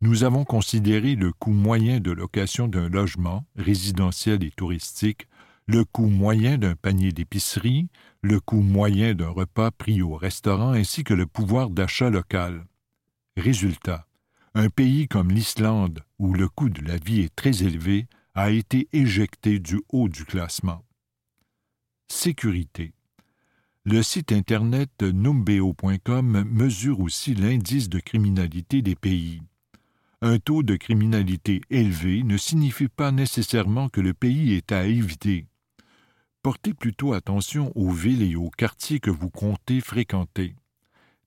Nous 0.00 0.24
avons 0.24 0.44
considéré 0.46 1.16
le 1.16 1.34
coût 1.34 1.52
moyen 1.52 2.00
de 2.00 2.12
location 2.12 2.66
d'un 2.66 2.88
logement, 2.88 3.44
résidentiel 3.56 4.42
et 4.42 4.52
touristique, 4.52 5.28
le 5.66 5.84
coût 5.84 6.06
moyen 6.06 6.58
d'un 6.58 6.74
panier 6.74 7.12
d'épicerie, 7.12 7.88
le 8.22 8.40
coût 8.40 8.62
moyen 8.62 9.14
d'un 9.14 9.30
repas 9.30 9.70
pris 9.70 10.02
au 10.02 10.16
restaurant 10.16 10.72
ainsi 10.72 11.04
que 11.04 11.14
le 11.14 11.26
pouvoir 11.26 11.70
d'achat 11.70 12.10
local. 12.10 12.66
Résultat 13.36 14.06
un 14.54 14.68
pays 14.68 15.08
comme 15.08 15.30
l'Islande 15.30 16.04
où 16.18 16.34
le 16.34 16.48
coût 16.48 16.68
de 16.68 16.82
la 16.82 16.96
vie 16.98 17.20
est 17.20 17.34
très 17.34 17.62
élevé, 17.62 18.06
a 18.34 18.50
été 18.50 18.88
éjecté 18.92 19.58
du 19.58 19.80
haut 19.90 20.08
du 20.08 20.24
classement. 20.24 20.84
Sécurité. 22.08 22.92
Le 23.84 24.02
site 24.02 24.32
Internet 24.32 25.02
numbeo.com 25.02 26.44
mesure 26.50 27.00
aussi 27.00 27.34
l'indice 27.34 27.88
de 27.88 27.98
criminalité 27.98 28.80
des 28.82 28.94
pays. 28.94 29.42
Un 30.20 30.38
taux 30.38 30.62
de 30.62 30.76
criminalité 30.76 31.62
élevé 31.70 32.22
ne 32.22 32.36
signifie 32.36 32.88
pas 32.88 33.10
nécessairement 33.10 33.88
que 33.88 34.00
le 34.00 34.14
pays 34.14 34.52
est 34.54 34.70
à 34.70 34.86
éviter. 34.86 35.46
Portez 36.42 36.74
plutôt 36.74 37.12
attention 37.12 37.70
aux 37.76 37.92
villes 37.92 38.24
et 38.24 38.34
aux 38.34 38.50
quartiers 38.50 38.98
que 38.98 39.12
vous 39.12 39.30
comptez 39.30 39.80
fréquenter. 39.80 40.56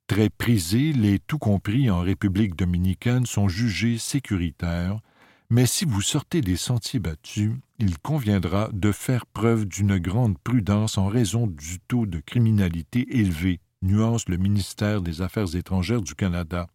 Très 0.07 0.29
prisés, 0.29 0.91
les 0.91 1.19
tout 1.19 1.37
compris 1.37 1.89
en 1.89 2.01
République 2.01 2.57
dominicaine 2.57 3.25
sont 3.25 3.47
jugés 3.47 3.97
sécuritaires, 3.97 4.99
mais 5.49 5.67
si 5.67 5.85
vous 5.85 6.01
sortez 6.01 6.41
des 6.41 6.57
sentiers 6.57 6.99
battus, 6.99 7.53
il 7.79 7.97
conviendra 7.97 8.69
de 8.73 8.91
faire 8.91 9.25
preuve 9.25 9.65
d'une 9.65 9.99
grande 9.99 10.37
prudence 10.37 10.97
en 10.97 11.07
raison 11.07 11.47
du 11.47 11.79
taux 11.79 12.05
de 12.05 12.19
criminalité 12.19 13.17
élevé, 13.17 13.61
nuance 13.83 14.27
le 14.27 14.35
ministère 14.35 15.01
des 15.01 15.21
Affaires 15.21 15.55
étrangères 15.55 16.01
du 16.01 16.13
Canada. 16.13 16.67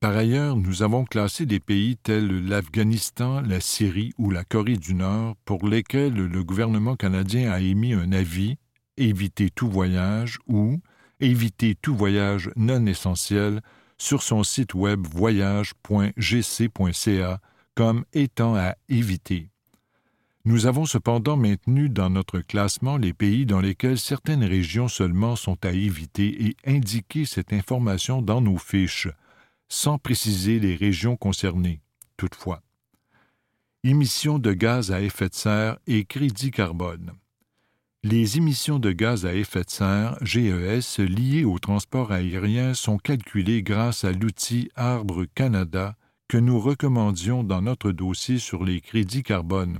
Par 0.00 0.16
ailleurs, 0.16 0.56
nous 0.56 0.82
avons 0.82 1.04
classé 1.04 1.46
des 1.46 1.60
pays 1.60 1.96
tels 1.96 2.46
l'Afghanistan, 2.46 3.40
la 3.40 3.60
Syrie 3.60 4.12
ou 4.18 4.30
la 4.30 4.44
Corée 4.44 4.76
du 4.76 4.94
Nord 4.94 5.36
pour 5.44 5.66
lesquels 5.66 6.14
le 6.14 6.44
gouvernement 6.44 6.96
canadien 6.96 7.50
a 7.50 7.60
émis 7.60 7.94
un 7.94 8.12
avis 8.12 8.56
éviter 8.96 9.50
tout 9.50 9.68
voyage 9.68 10.38
ou 10.46 10.80
éviter 11.20 11.74
tout 11.74 11.94
voyage 11.94 12.50
non 12.56 12.86
essentiel 12.86 13.60
sur 13.98 14.22
son 14.22 14.42
site 14.42 14.72
web 14.74 15.06
voyage.gc.ca 15.06 17.40
comme 17.74 18.04
étant 18.12 18.56
à 18.56 18.74
éviter. 18.88 19.50
Nous 20.44 20.66
avons 20.66 20.84
cependant 20.84 21.38
maintenu 21.38 21.88
dans 21.88 22.10
notre 22.10 22.40
classement 22.40 22.98
les 22.98 23.14
pays 23.14 23.46
dans 23.46 23.60
lesquels 23.60 23.98
certaines 23.98 24.44
régions 24.44 24.88
seulement 24.88 25.36
sont 25.36 25.64
à 25.64 25.70
éviter 25.70 26.46
et 26.46 26.56
indiqué 26.66 27.24
cette 27.24 27.54
information 27.54 28.20
dans 28.20 28.42
nos 28.42 28.58
fiches, 28.58 29.08
sans 29.68 29.98
préciser 29.98 30.58
les 30.58 30.74
régions 30.74 31.16
concernées, 31.16 31.80
toutefois. 32.16 32.62
Émissions 33.82 34.38
de 34.38 34.52
gaz 34.52 34.92
à 34.92 35.02
effet 35.02 35.28
de 35.28 35.34
serre 35.34 35.78
et 35.86 36.04
crédit 36.04 36.50
carbone. 36.50 37.12
Les 38.02 38.36
émissions 38.36 38.78
de 38.78 38.92
gaz 38.92 39.24
à 39.24 39.34
effet 39.34 39.64
de 39.64 39.70
serre, 39.70 40.18
GES, 40.22 40.98
liées 40.98 41.44
au 41.44 41.58
transport 41.58 42.12
aérien 42.12 42.74
sont 42.74 42.98
calculées 42.98 43.62
grâce 43.62 44.04
à 44.04 44.12
l'outil 44.12 44.70
Arbre 44.74 45.24
Canada 45.34 45.96
que 46.28 46.36
nous 46.36 46.60
recommandions 46.60 47.44
dans 47.44 47.62
notre 47.62 47.92
dossier 47.92 48.38
sur 48.38 48.64
les 48.64 48.80
crédits 48.80 49.22
carbone. 49.22 49.78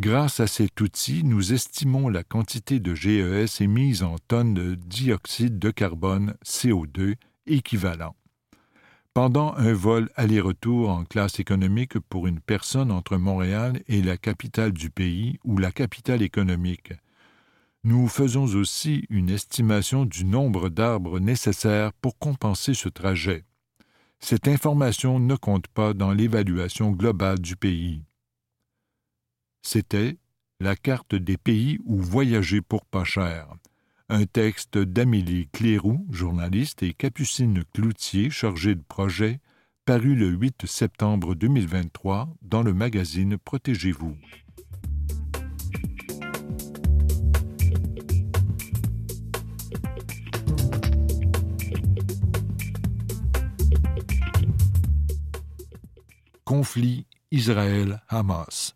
Grâce 0.00 0.40
à 0.40 0.46
cet 0.46 0.80
outil, 0.80 1.22
nous 1.24 1.52
estimons 1.52 2.08
la 2.08 2.24
quantité 2.24 2.80
de 2.80 2.94
GES 2.94 3.60
émise 3.60 4.02
en 4.02 4.16
tonnes 4.28 4.54
de 4.54 4.74
dioxyde 4.74 5.58
de 5.58 5.70
carbone 5.70 6.34
CO2 6.44 7.16
équivalent. 7.46 8.16
Pendant 9.22 9.52
un 9.56 9.74
vol 9.74 10.08
aller-retour 10.16 10.88
en 10.88 11.04
classe 11.04 11.40
économique 11.40 11.98
pour 11.98 12.26
une 12.26 12.40
personne 12.40 12.90
entre 12.90 13.18
Montréal 13.18 13.82
et 13.86 14.00
la 14.00 14.16
capitale 14.16 14.72
du 14.72 14.88
pays 14.88 15.38
ou 15.44 15.58
la 15.58 15.72
capitale 15.72 16.22
économique, 16.22 16.94
nous 17.84 18.08
faisons 18.08 18.46
aussi 18.54 19.04
une 19.10 19.28
estimation 19.28 20.06
du 20.06 20.24
nombre 20.24 20.70
d'arbres 20.70 21.20
nécessaires 21.20 21.92
pour 21.92 22.18
compenser 22.18 22.72
ce 22.72 22.88
trajet. 22.88 23.44
Cette 24.20 24.48
information 24.48 25.20
ne 25.20 25.36
compte 25.36 25.68
pas 25.68 25.92
dans 25.92 26.12
l'évaluation 26.12 26.90
globale 26.90 27.40
du 27.40 27.56
pays. 27.56 28.02
C'était 29.60 30.16
la 30.60 30.76
carte 30.76 31.14
des 31.14 31.36
pays 31.36 31.78
où 31.84 31.98
voyager 31.98 32.62
pour 32.62 32.86
pas 32.86 33.04
cher. 33.04 33.52
Un 34.12 34.26
texte 34.26 34.76
d'Amélie 34.76 35.46
Cléroux, 35.52 36.04
journaliste, 36.10 36.82
et 36.82 36.92
Capucine 36.94 37.62
Cloutier, 37.72 38.28
chargée 38.28 38.74
de 38.74 38.82
projet, 38.82 39.38
paru 39.84 40.16
le 40.16 40.26
8 40.26 40.66
septembre 40.66 41.36
2023 41.36 42.28
dans 42.42 42.64
le 42.64 42.74
magazine 42.74 43.38
Protégez-vous. 43.38 44.16
Conflit 56.44 57.06
Israël-Hamas. 57.30 58.74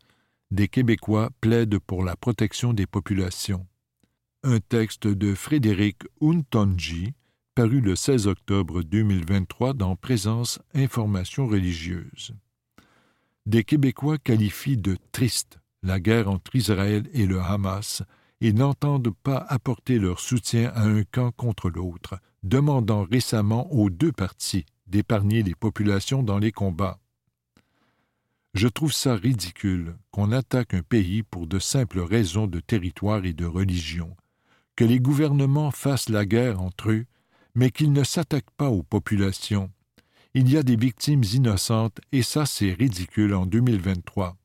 Des 0.52 0.68
Québécois 0.68 1.30
plaident 1.40 1.80
pour 1.80 2.04
la 2.04 2.14
protection 2.14 2.72
des 2.72 2.86
populations. 2.86 3.66
Un 4.46 4.60
texte 4.60 5.06
de 5.06 5.34
Frédéric 5.34 6.02
Untonji, 6.20 7.14
paru 7.54 7.80
le 7.80 7.96
16 7.96 8.26
octobre 8.26 8.82
2023 8.82 9.72
dans 9.72 9.96
Présence 9.96 10.58
Information 10.74 11.46
religieuse. 11.46 12.34
Des 13.46 13.64
Québécois 13.64 14.18
qualifient 14.18 14.76
de 14.76 14.98
triste 15.12 15.60
la 15.82 15.98
guerre 15.98 16.28
entre 16.28 16.54
Israël 16.56 17.08
et 17.14 17.24
le 17.24 17.40
Hamas 17.40 18.02
et 18.42 18.52
n'entendent 18.52 19.14
pas 19.22 19.38
apporter 19.48 19.98
leur 19.98 20.20
soutien 20.20 20.70
à 20.74 20.82
un 20.82 21.04
camp 21.04 21.30
contre 21.30 21.70
l'autre, 21.70 22.18
demandant 22.42 23.04
récemment 23.04 23.72
aux 23.72 23.88
deux 23.88 24.12
parties 24.12 24.66
d'épargner 24.86 25.42
les 25.42 25.54
populations 25.54 26.22
dans 26.22 26.38
les 26.38 26.52
combats. 26.52 26.98
Je 28.52 28.68
trouve 28.68 28.92
ça 28.92 29.16
ridicule 29.16 29.96
qu'on 30.10 30.32
attaque 30.32 30.74
un 30.74 30.82
pays 30.82 31.22
pour 31.22 31.46
de 31.46 31.58
simples 31.58 32.00
raisons 32.00 32.46
de 32.46 32.60
territoire 32.60 33.24
et 33.24 33.32
de 33.32 33.46
religion, 33.46 34.14
que 34.76 34.84
les 34.84 35.00
gouvernements 35.00 35.70
fassent 35.70 36.08
la 36.08 36.24
guerre 36.24 36.60
entre 36.60 36.90
eux, 36.90 37.06
mais 37.54 37.70
qu'ils 37.70 37.92
ne 37.92 38.04
s'attaquent 38.04 38.50
pas 38.56 38.70
aux 38.70 38.82
populations. 38.82 39.70
Il 40.34 40.50
y 40.50 40.56
a 40.56 40.62
des 40.62 40.76
victimes 40.76 41.22
innocentes 41.22 42.00
et 42.10 42.22
ça 42.22 42.44
c'est 42.46 42.72
ridicule 42.72 43.34
en 43.34 43.46
2023. 43.46 44.36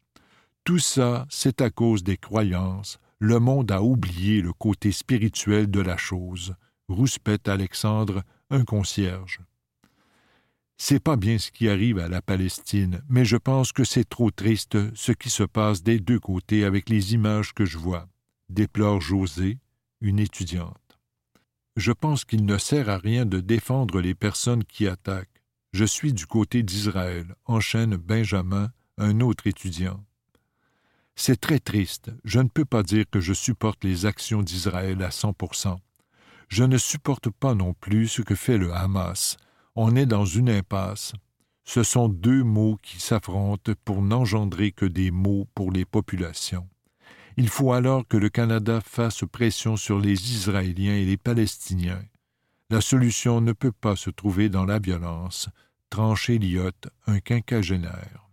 Tout 0.63 0.79
ça, 0.79 1.25
c'est 1.29 1.61
à 1.61 1.71
cause 1.71 2.03
des 2.03 2.17
croyances. 2.17 2.99
Le 3.17 3.39
monde 3.39 3.71
a 3.71 3.81
oublié 3.81 4.41
le 4.41 4.53
côté 4.53 4.91
spirituel 4.91 5.71
de 5.71 5.79
la 5.79 5.97
chose. 5.97 6.53
Rouspète 6.87 7.47
Alexandre, 7.47 8.23
un 8.51 8.63
concierge. 8.63 9.39
C'est 10.77 11.03
pas 11.03 11.17
bien 11.17 11.37
ce 11.39 11.51
qui 11.51 11.67
arrive 11.67 11.99
à 11.99 12.07
la 12.07 12.21
Palestine, 12.21 13.01
mais 13.09 13.25
je 13.25 13.35
pense 13.35 13.73
que 13.73 13.83
c'est 13.83 14.07
trop 14.07 14.31
triste 14.31 14.77
ce 14.95 15.11
qui 15.11 15.29
se 15.29 15.43
passe 15.43 15.83
des 15.83 15.99
deux 15.99 16.19
côtés 16.19 16.63
avec 16.63 16.87
les 16.87 17.13
images 17.13 17.53
que 17.53 17.65
je 17.65 17.77
vois, 17.77 18.07
déplore 18.49 19.01
José, 19.01 19.57
une 20.01 20.19
étudiante. 20.19 20.99
Je 21.75 21.91
pense 21.91 22.25
qu'il 22.25 22.45
ne 22.45 22.57
sert 22.57 22.89
à 22.89 22.97
rien 22.97 23.25
de 23.25 23.39
défendre 23.39 24.01
les 24.01 24.15
personnes 24.15 24.63
qui 24.63 24.87
attaquent. 24.87 25.43
Je 25.71 25.85
suis 25.85 26.13
du 26.13 26.25
côté 26.25 26.63
d'Israël, 26.63 27.35
enchaîne 27.45 27.95
Benjamin, 27.95 28.71
un 28.97 29.19
autre 29.21 29.47
étudiant. 29.47 30.03
C'est 31.15 31.39
très 31.39 31.59
triste. 31.59 32.11
Je 32.23 32.39
ne 32.39 32.47
peux 32.47 32.65
pas 32.65 32.83
dire 32.83 33.05
que 33.09 33.19
je 33.19 33.33
supporte 33.33 33.83
les 33.83 34.05
actions 34.05 34.41
d'Israël 34.41 35.01
à 35.03 35.11
cent 35.11 35.33
pour 35.33 35.55
cent. 35.55 35.79
Je 36.47 36.63
ne 36.63 36.77
supporte 36.77 37.29
pas 37.29 37.53
non 37.53 37.73
plus 37.73 38.07
ce 38.07 38.21
que 38.21 38.35
fait 38.35 38.57
le 38.57 38.73
Hamas, 38.73 39.37
on 39.75 39.95
est 39.95 40.07
dans 40.07 40.25
une 40.25 40.49
impasse. 40.49 41.13
Ce 41.63 41.83
sont 41.83 42.09
deux 42.09 42.43
mots 42.43 42.77
qui 42.81 42.99
s'affrontent 42.99 43.73
pour 43.85 44.01
n'engendrer 44.01 44.71
que 44.71 44.85
des 44.85 45.11
mots 45.11 45.47
pour 45.53 45.71
les 45.71 45.85
populations. 45.85 46.67
Il 47.39 47.47
faut 47.47 47.71
alors 47.71 48.05
que 48.05 48.17
le 48.17 48.27
Canada 48.27 48.81
fasse 48.85 49.23
pression 49.23 49.77
sur 49.77 49.97
les 49.97 50.33
Israéliens 50.33 50.95
et 50.95 51.05
les 51.05 51.15
Palestiniens. 51.15 52.03
La 52.69 52.81
solution 52.81 53.39
ne 53.39 53.53
peut 53.53 53.71
pas 53.71 53.95
se 53.95 54.09
trouver 54.09 54.49
dans 54.49 54.65
la 54.65 54.77
violence, 54.77 55.47
tranche 55.89 56.29
Eliot, 56.29 56.71
un 57.07 57.21
quinquagénaire. 57.21 58.27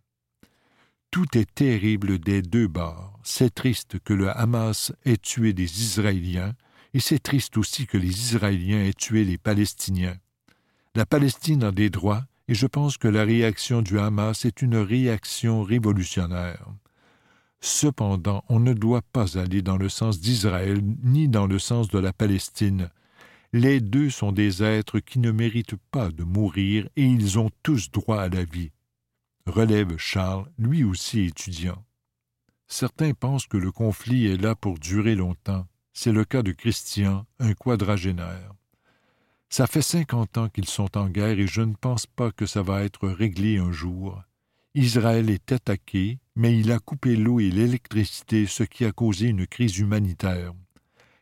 Tout 1.12 1.38
est 1.38 1.54
terrible 1.54 2.18
des 2.18 2.42
deux 2.42 2.66
bords. 2.66 3.16
C'est 3.22 3.54
triste 3.54 4.00
que 4.00 4.12
le 4.12 4.28
Hamas 4.36 4.90
ait 5.04 5.18
tué 5.18 5.52
des 5.52 5.82
Israéliens, 5.82 6.54
et 6.92 6.98
c'est 6.98 7.22
triste 7.22 7.58
aussi 7.58 7.86
que 7.86 7.98
les 7.98 8.08
Israéliens 8.10 8.82
aient 8.82 8.92
tué 8.92 9.22
les 9.22 9.38
Palestiniens. 9.38 10.16
La 10.96 11.06
Palestine 11.06 11.62
a 11.62 11.70
des 11.70 11.90
droits, 11.90 12.24
et 12.48 12.54
je 12.54 12.66
pense 12.66 12.98
que 12.98 13.06
la 13.06 13.22
réaction 13.22 13.82
du 13.82 14.00
Hamas 14.00 14.44
est 14.44 14.62
une 14.62 14.78
réaction 14.78 15.62
révolutionnaire. 15.62 16.66
Cependant, 17.60 18.44
on 18.48 18.60
ne 18.60 18.72
doit 18.72 19.02
pas 19.02 19.38
aller 19.38 19.62
dans 19.62 19.76
le 19.76 19.88
sens 19.88 20.20
d'Israël 20.20 20.82
ni 21.02 21.28
dans 21.28 21.46
le 21.46 21.58
sens 21.58 21.88
de 21.88 21.98
la 21.98 22.12
Palestine. 22.12 22.90
Les 23.52 23.80
deux 23.80 24.10
sont 24.10 24.32
des 24.32 24.62
êtres 24.62 25.00
qui 25.00 25.18
ne 25.18 25.30
méritent 25.30 25.76
pas 25.90 26.10
de 26.10 26.24
mourir 26.24 26.88
et 26.96 27.04
ils 27.04 27.38
ont 27.38 27.50
tous 27.62 27.90
droit 27.90 28.20
à 28.20 28.28
la 28.28 28.44
vie. 28.44 28.72
Relève 29.46 29.96
Charles, 29.96 30.50
lui 30.58 30.84
aussi 30.84 31.20
étudiant. 31.20 31.84
Certains 32.66 33.14
pensent 33.14 33.46
que 33.46 33.56
le 33.56 33.70
conflit 33.70 34.26
est 34.26 34.40
là 34.40 34.54
pour 34.54 34.78
durer 34.78 35.14
longtemps. 35.14 35.66
C'est 35.92 36.12
le 36.12 36.24
cas 36.24 36.42
de 36.42 36.52
Christian, 36.52 37.24
un 37.38 37.54
quadragénaire. 37.54 38.52
Ça 39.48 39.66
fait 39.66 39.82
cinquante 39.82 40.36
ans 40.36 40.48
qu'ils 40.48 40.68
sont 40.68 40.98
en 40.98 41.08
guerre 41.08 41.38
et 41.38 41.46
je 41.46 41.62
ne 41.62 41.74
pense 41.74 42.06
pas 42.06 42.32
que 42.32 42.44
ça 42.44 42.62
va 42.62 42.82
être 42.82 43.08
réglé 43.08 43.58
un 43.58 43.70
jour. 43.70 44.20
Israël 44.78 45.30
est 45.30 45.52
attaqué, 45.52 46.18
mais 46.34 46.60
il 46.60 46.70
a 46.70 46.78
coupé 46.78 47.16
l'eau 47.16 47.40
et 47.40 47.50
l'électricité, 47.50 48.44
ce 48.44 48.62
qui 48.62 48.84
a 48.84 48.92
causé 48.92 49.28
une 49.28 49.46
crise 49.46 49.78
humanitaire. 49.78 50.52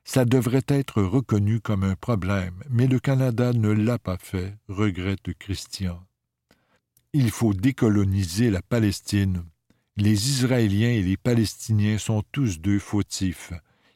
Ça 0.02 0.24
devrait 0.24 0.66
être 0.66 1.00
reconnu 1.00 1.60
comme 1.60 1.84
un 1.84 1.94
problème, 1.94 2.64
mais 2.68 2.88
le 2.88 2.98
Canada 2.98 3.52
ne 3.52 3.70
l'a 3.70 4.00
pas 4.00 4.18
fait, 4.18 4.56
regrette 4.66 5.32
Christian. 5.38 6.04
Il 7.12 7.30
faut 7.30 7.54
décoloniser 7.54 8.50
la 8.50 8.60
Palestine. 8.60 9.44
Les 9.96 10.30
Israéliens 10.30 10.90
et 10.90 11.02
les 11.02 11.16
Palestiniens 11.16 11.98
sont 11.98 12.24
tous 12.32 12.58
deux 12.58 12.80
fautifs. 12.80 13.52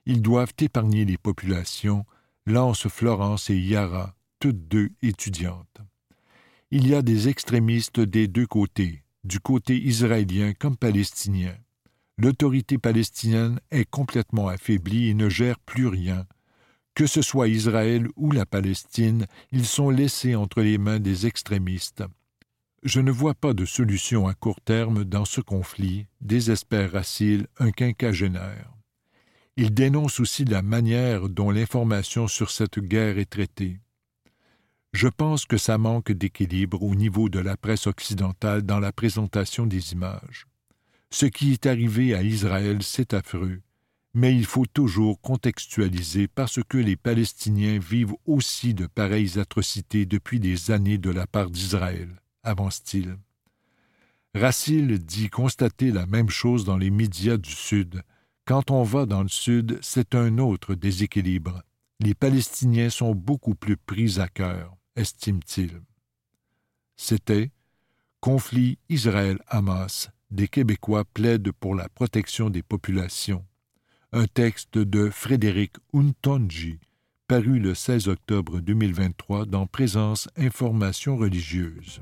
Ils 0.06 0.22
doivent 0.22 0.54
épargner 0.60 1.04
les 1.04 1.18
populations, 1.18 2.06
lance 2.46 2.86
Florence 2.86 3.50
et 3.50 3.58
Yara, 3.58 4.14
toutes 4.38 4.68
deux 4.68 4.90
étudiantes. 5.02 5.80
Il 6.70 6.86
y 6.86 6.94
a 6.94 7.02
des 7.02 7.26
extrémistes 7.26 7.98
des 7.98 8.28
deux 8.28 8.46
côtés, 8.46 9.02
du 9.24 9.40
côté 9.40 9.76
israélien 9.76 10.52
comme 10.52 10.76
palestinien. 10.76 11.54
L'autorité 12.18 12.78
palestinienne 12.78 13.60
est 13.70 13.88
complètement 13.88 14.48
affaiblie 14.48 15.08
et 15.08 15.14
ne 15.14 15.28
gère 15.28 15.58
plus 15.60 15.86
rien. 15.86 16.26
Que 16.94 17.06
ce 17.06 17.22
soit 17.22 17.46
Israël 17.46 18.08
ou 18.16 18.32
la 18.32 18.44
Palestine, 18.44 19.26
ils 19.52 19.66
sont 19.66 19.90
laissés 19.90 20.34
entre 20.34 20.62
les 20.62 20.78
mains 20.78 20.98
des 20.98 21.26
extrémistes. 21.26 22.02
Je 22.82 23.00
ne 23.00 23.12
vois 23.12 23.34
pas 23.34 23.54
de 23.54 23.64
solution 23.64 24.26
à 24.26 24.34
court 24.34 24.60
terme 24.60 25.04
dans 25.04 25.24
ce 25.24 25.40
conflit, 25.40 26.06
désespère 26.20 26.92
Racine, 26.92 27.46
un 27.58 27.70
quinquagénaire. 27.70 28.72
Il 29.56 29.74
dénonce 29.74 30.20
aussi 30.20 30.44
la 30.44 30.62
manière 30.62 31.28
dont 31.28 31.50
l'information 31.50 32.28
sur 32.28 32.50
cette 32.50 32.78
guerre 32.78 33.18
est 33.18 33.30
traitée. 33.30 33.80
Je 34.92 35.08
pense 35.08 35.44
que 35.44 35.58
ça 35.58 35.78
manque 35.78 36.12
d'équilibre 36.12 36.82
au 36.82 36.94
niveau 36.94 37.28
de 37.28 37.38
la 37.38 37.56
presse 37.56 37.86
occidentale 37.86 38.62
dans 38.62 38.80
la 38.80 38.92
présentation 38.92 39.66
des 39.66 39.92
images. 39.92 40.46
Ce 41.10 41.26
qui 41.26 41.52
est 41.52 41.66
arrivé 41.66 42.14
à 42.14 42.22
Israël, 42.22 42.82
c'est 42.82 43.14
affreux, 43.14 43.60
mais 44.14 44.34
il 44.34 44.46
faut 44.46 44.66
toujours 44.66 45.20
contextualiser 45.20 46.28
parce 46.28 46.60
que 46.68 46.78
les 46.78 46.96
Palestiniens 46.96 47.78
vivent 47.78 48.14
aussi 48.26 48.74
de 48.74 48.86
pareilles 48.86 49.38
atrocités 49.38 50.06
depuis 50.06 50.40
des 50.40 50.70
années 50.70 50.98
de 50.98 51.10
la 51.10 51.26
part 51.26 51.50
d'Israël 51.50 52.08
avance-t-il. 52.48 53.18
Racine 54.34 54.96
dit 54.96 55.28
constater 55.28 55.90
la 55.90 56.06
même 56.06 56.30
chose 56.30 56.64
dans 56.64 56.76
les 56.76 56.90
médias 56.90 57.36
du 57.36 57.50
Sud. 57.50 58.02
Quand 58.44 58.70
on 58.70 58.82
va 58.82 59.06
dans 59.06 59.22
le 59.22 59.28
Sud, 59.28 59.78
c'est 59.82 60.14
un 60.14 60.38
autre 60.38 60.74
déséquilibre. 60.74 61.62
Les 62.00 62.14
Palestiniens 62.14 62.90
sont 62.90 63.14
beaucoup 63.14 63.54
plus 63.54 63.76
pris 63.76 64.20
à 64.20 64.28
cœur, 64.28 64.76
estime-t-il. 64.98 65.80
C'était 66.96 67.50
Conflit 68.20 68.78
Israël-Hamas. 68.88 70.10
Des 70.30 70.48
Québécois 70.48 71.04
plaident 71.04 71.52
pour 71.52 71.74
la 71.74 71.88
protection 71.88 72.50
des 72.50 72.62
populations. 72.62 73.46
Un 74.12 74.26
texte 74.26 74.76
de 74.76 75.08
Frédéric 75.08 75.74
Untonji, 75.94 76.80
paru 77.28 77.60
le 77.60 77.74
16 77.74 78.08
octobre 78.08 78.60
2023 78.60 79.46
dans 79.46 79.66
Présence 79.66 80.28
Information 80.36 81.16
religieuse. 81.16 82.00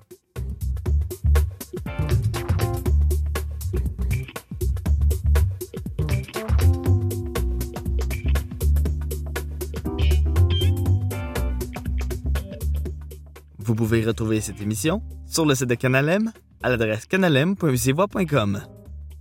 Vous 13.67 13.75
pouvez 13.75 14.05
retrouver 14.05 14.41
cette 14.41 14.61
émission 14.61 15.03
sur 15.27 15.45
le 15.45 15.57
site 15.57 15.69
de 15.69 15.75
Canalem 15.75 16.31
à 16.63 16.71
l'adresse 16.71 17.05
canalem.ucvoix.com. 17.07 18.63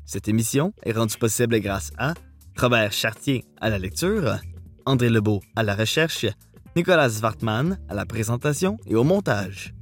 Cette 0.06 0.28
émission 0.28 0.72
est 0.84 0.92
rendue 0.92 1.18
possible 1.18 1.60
grâce 1.60 1.92
à 1.98 2.14
Robert 2.56 2.92
Chartier 2.92 3.44
à 3.60 3.72
la 3.72 3.80
lecture, 3.80 4.38
André 4.86 5.10
Lebeau 5.10 5.42
à 5.56 5.64
la 5.64 5.74
recherche, 5.74 6.28
Nicolas 6.76 7.10
Wartman 7.24 7.80
à 7.90 7.96
la 7.96 8.06
présentation 8.06 8.78
et 8.86 8.94
au 8.94 9.04
montage. 9.04 9.74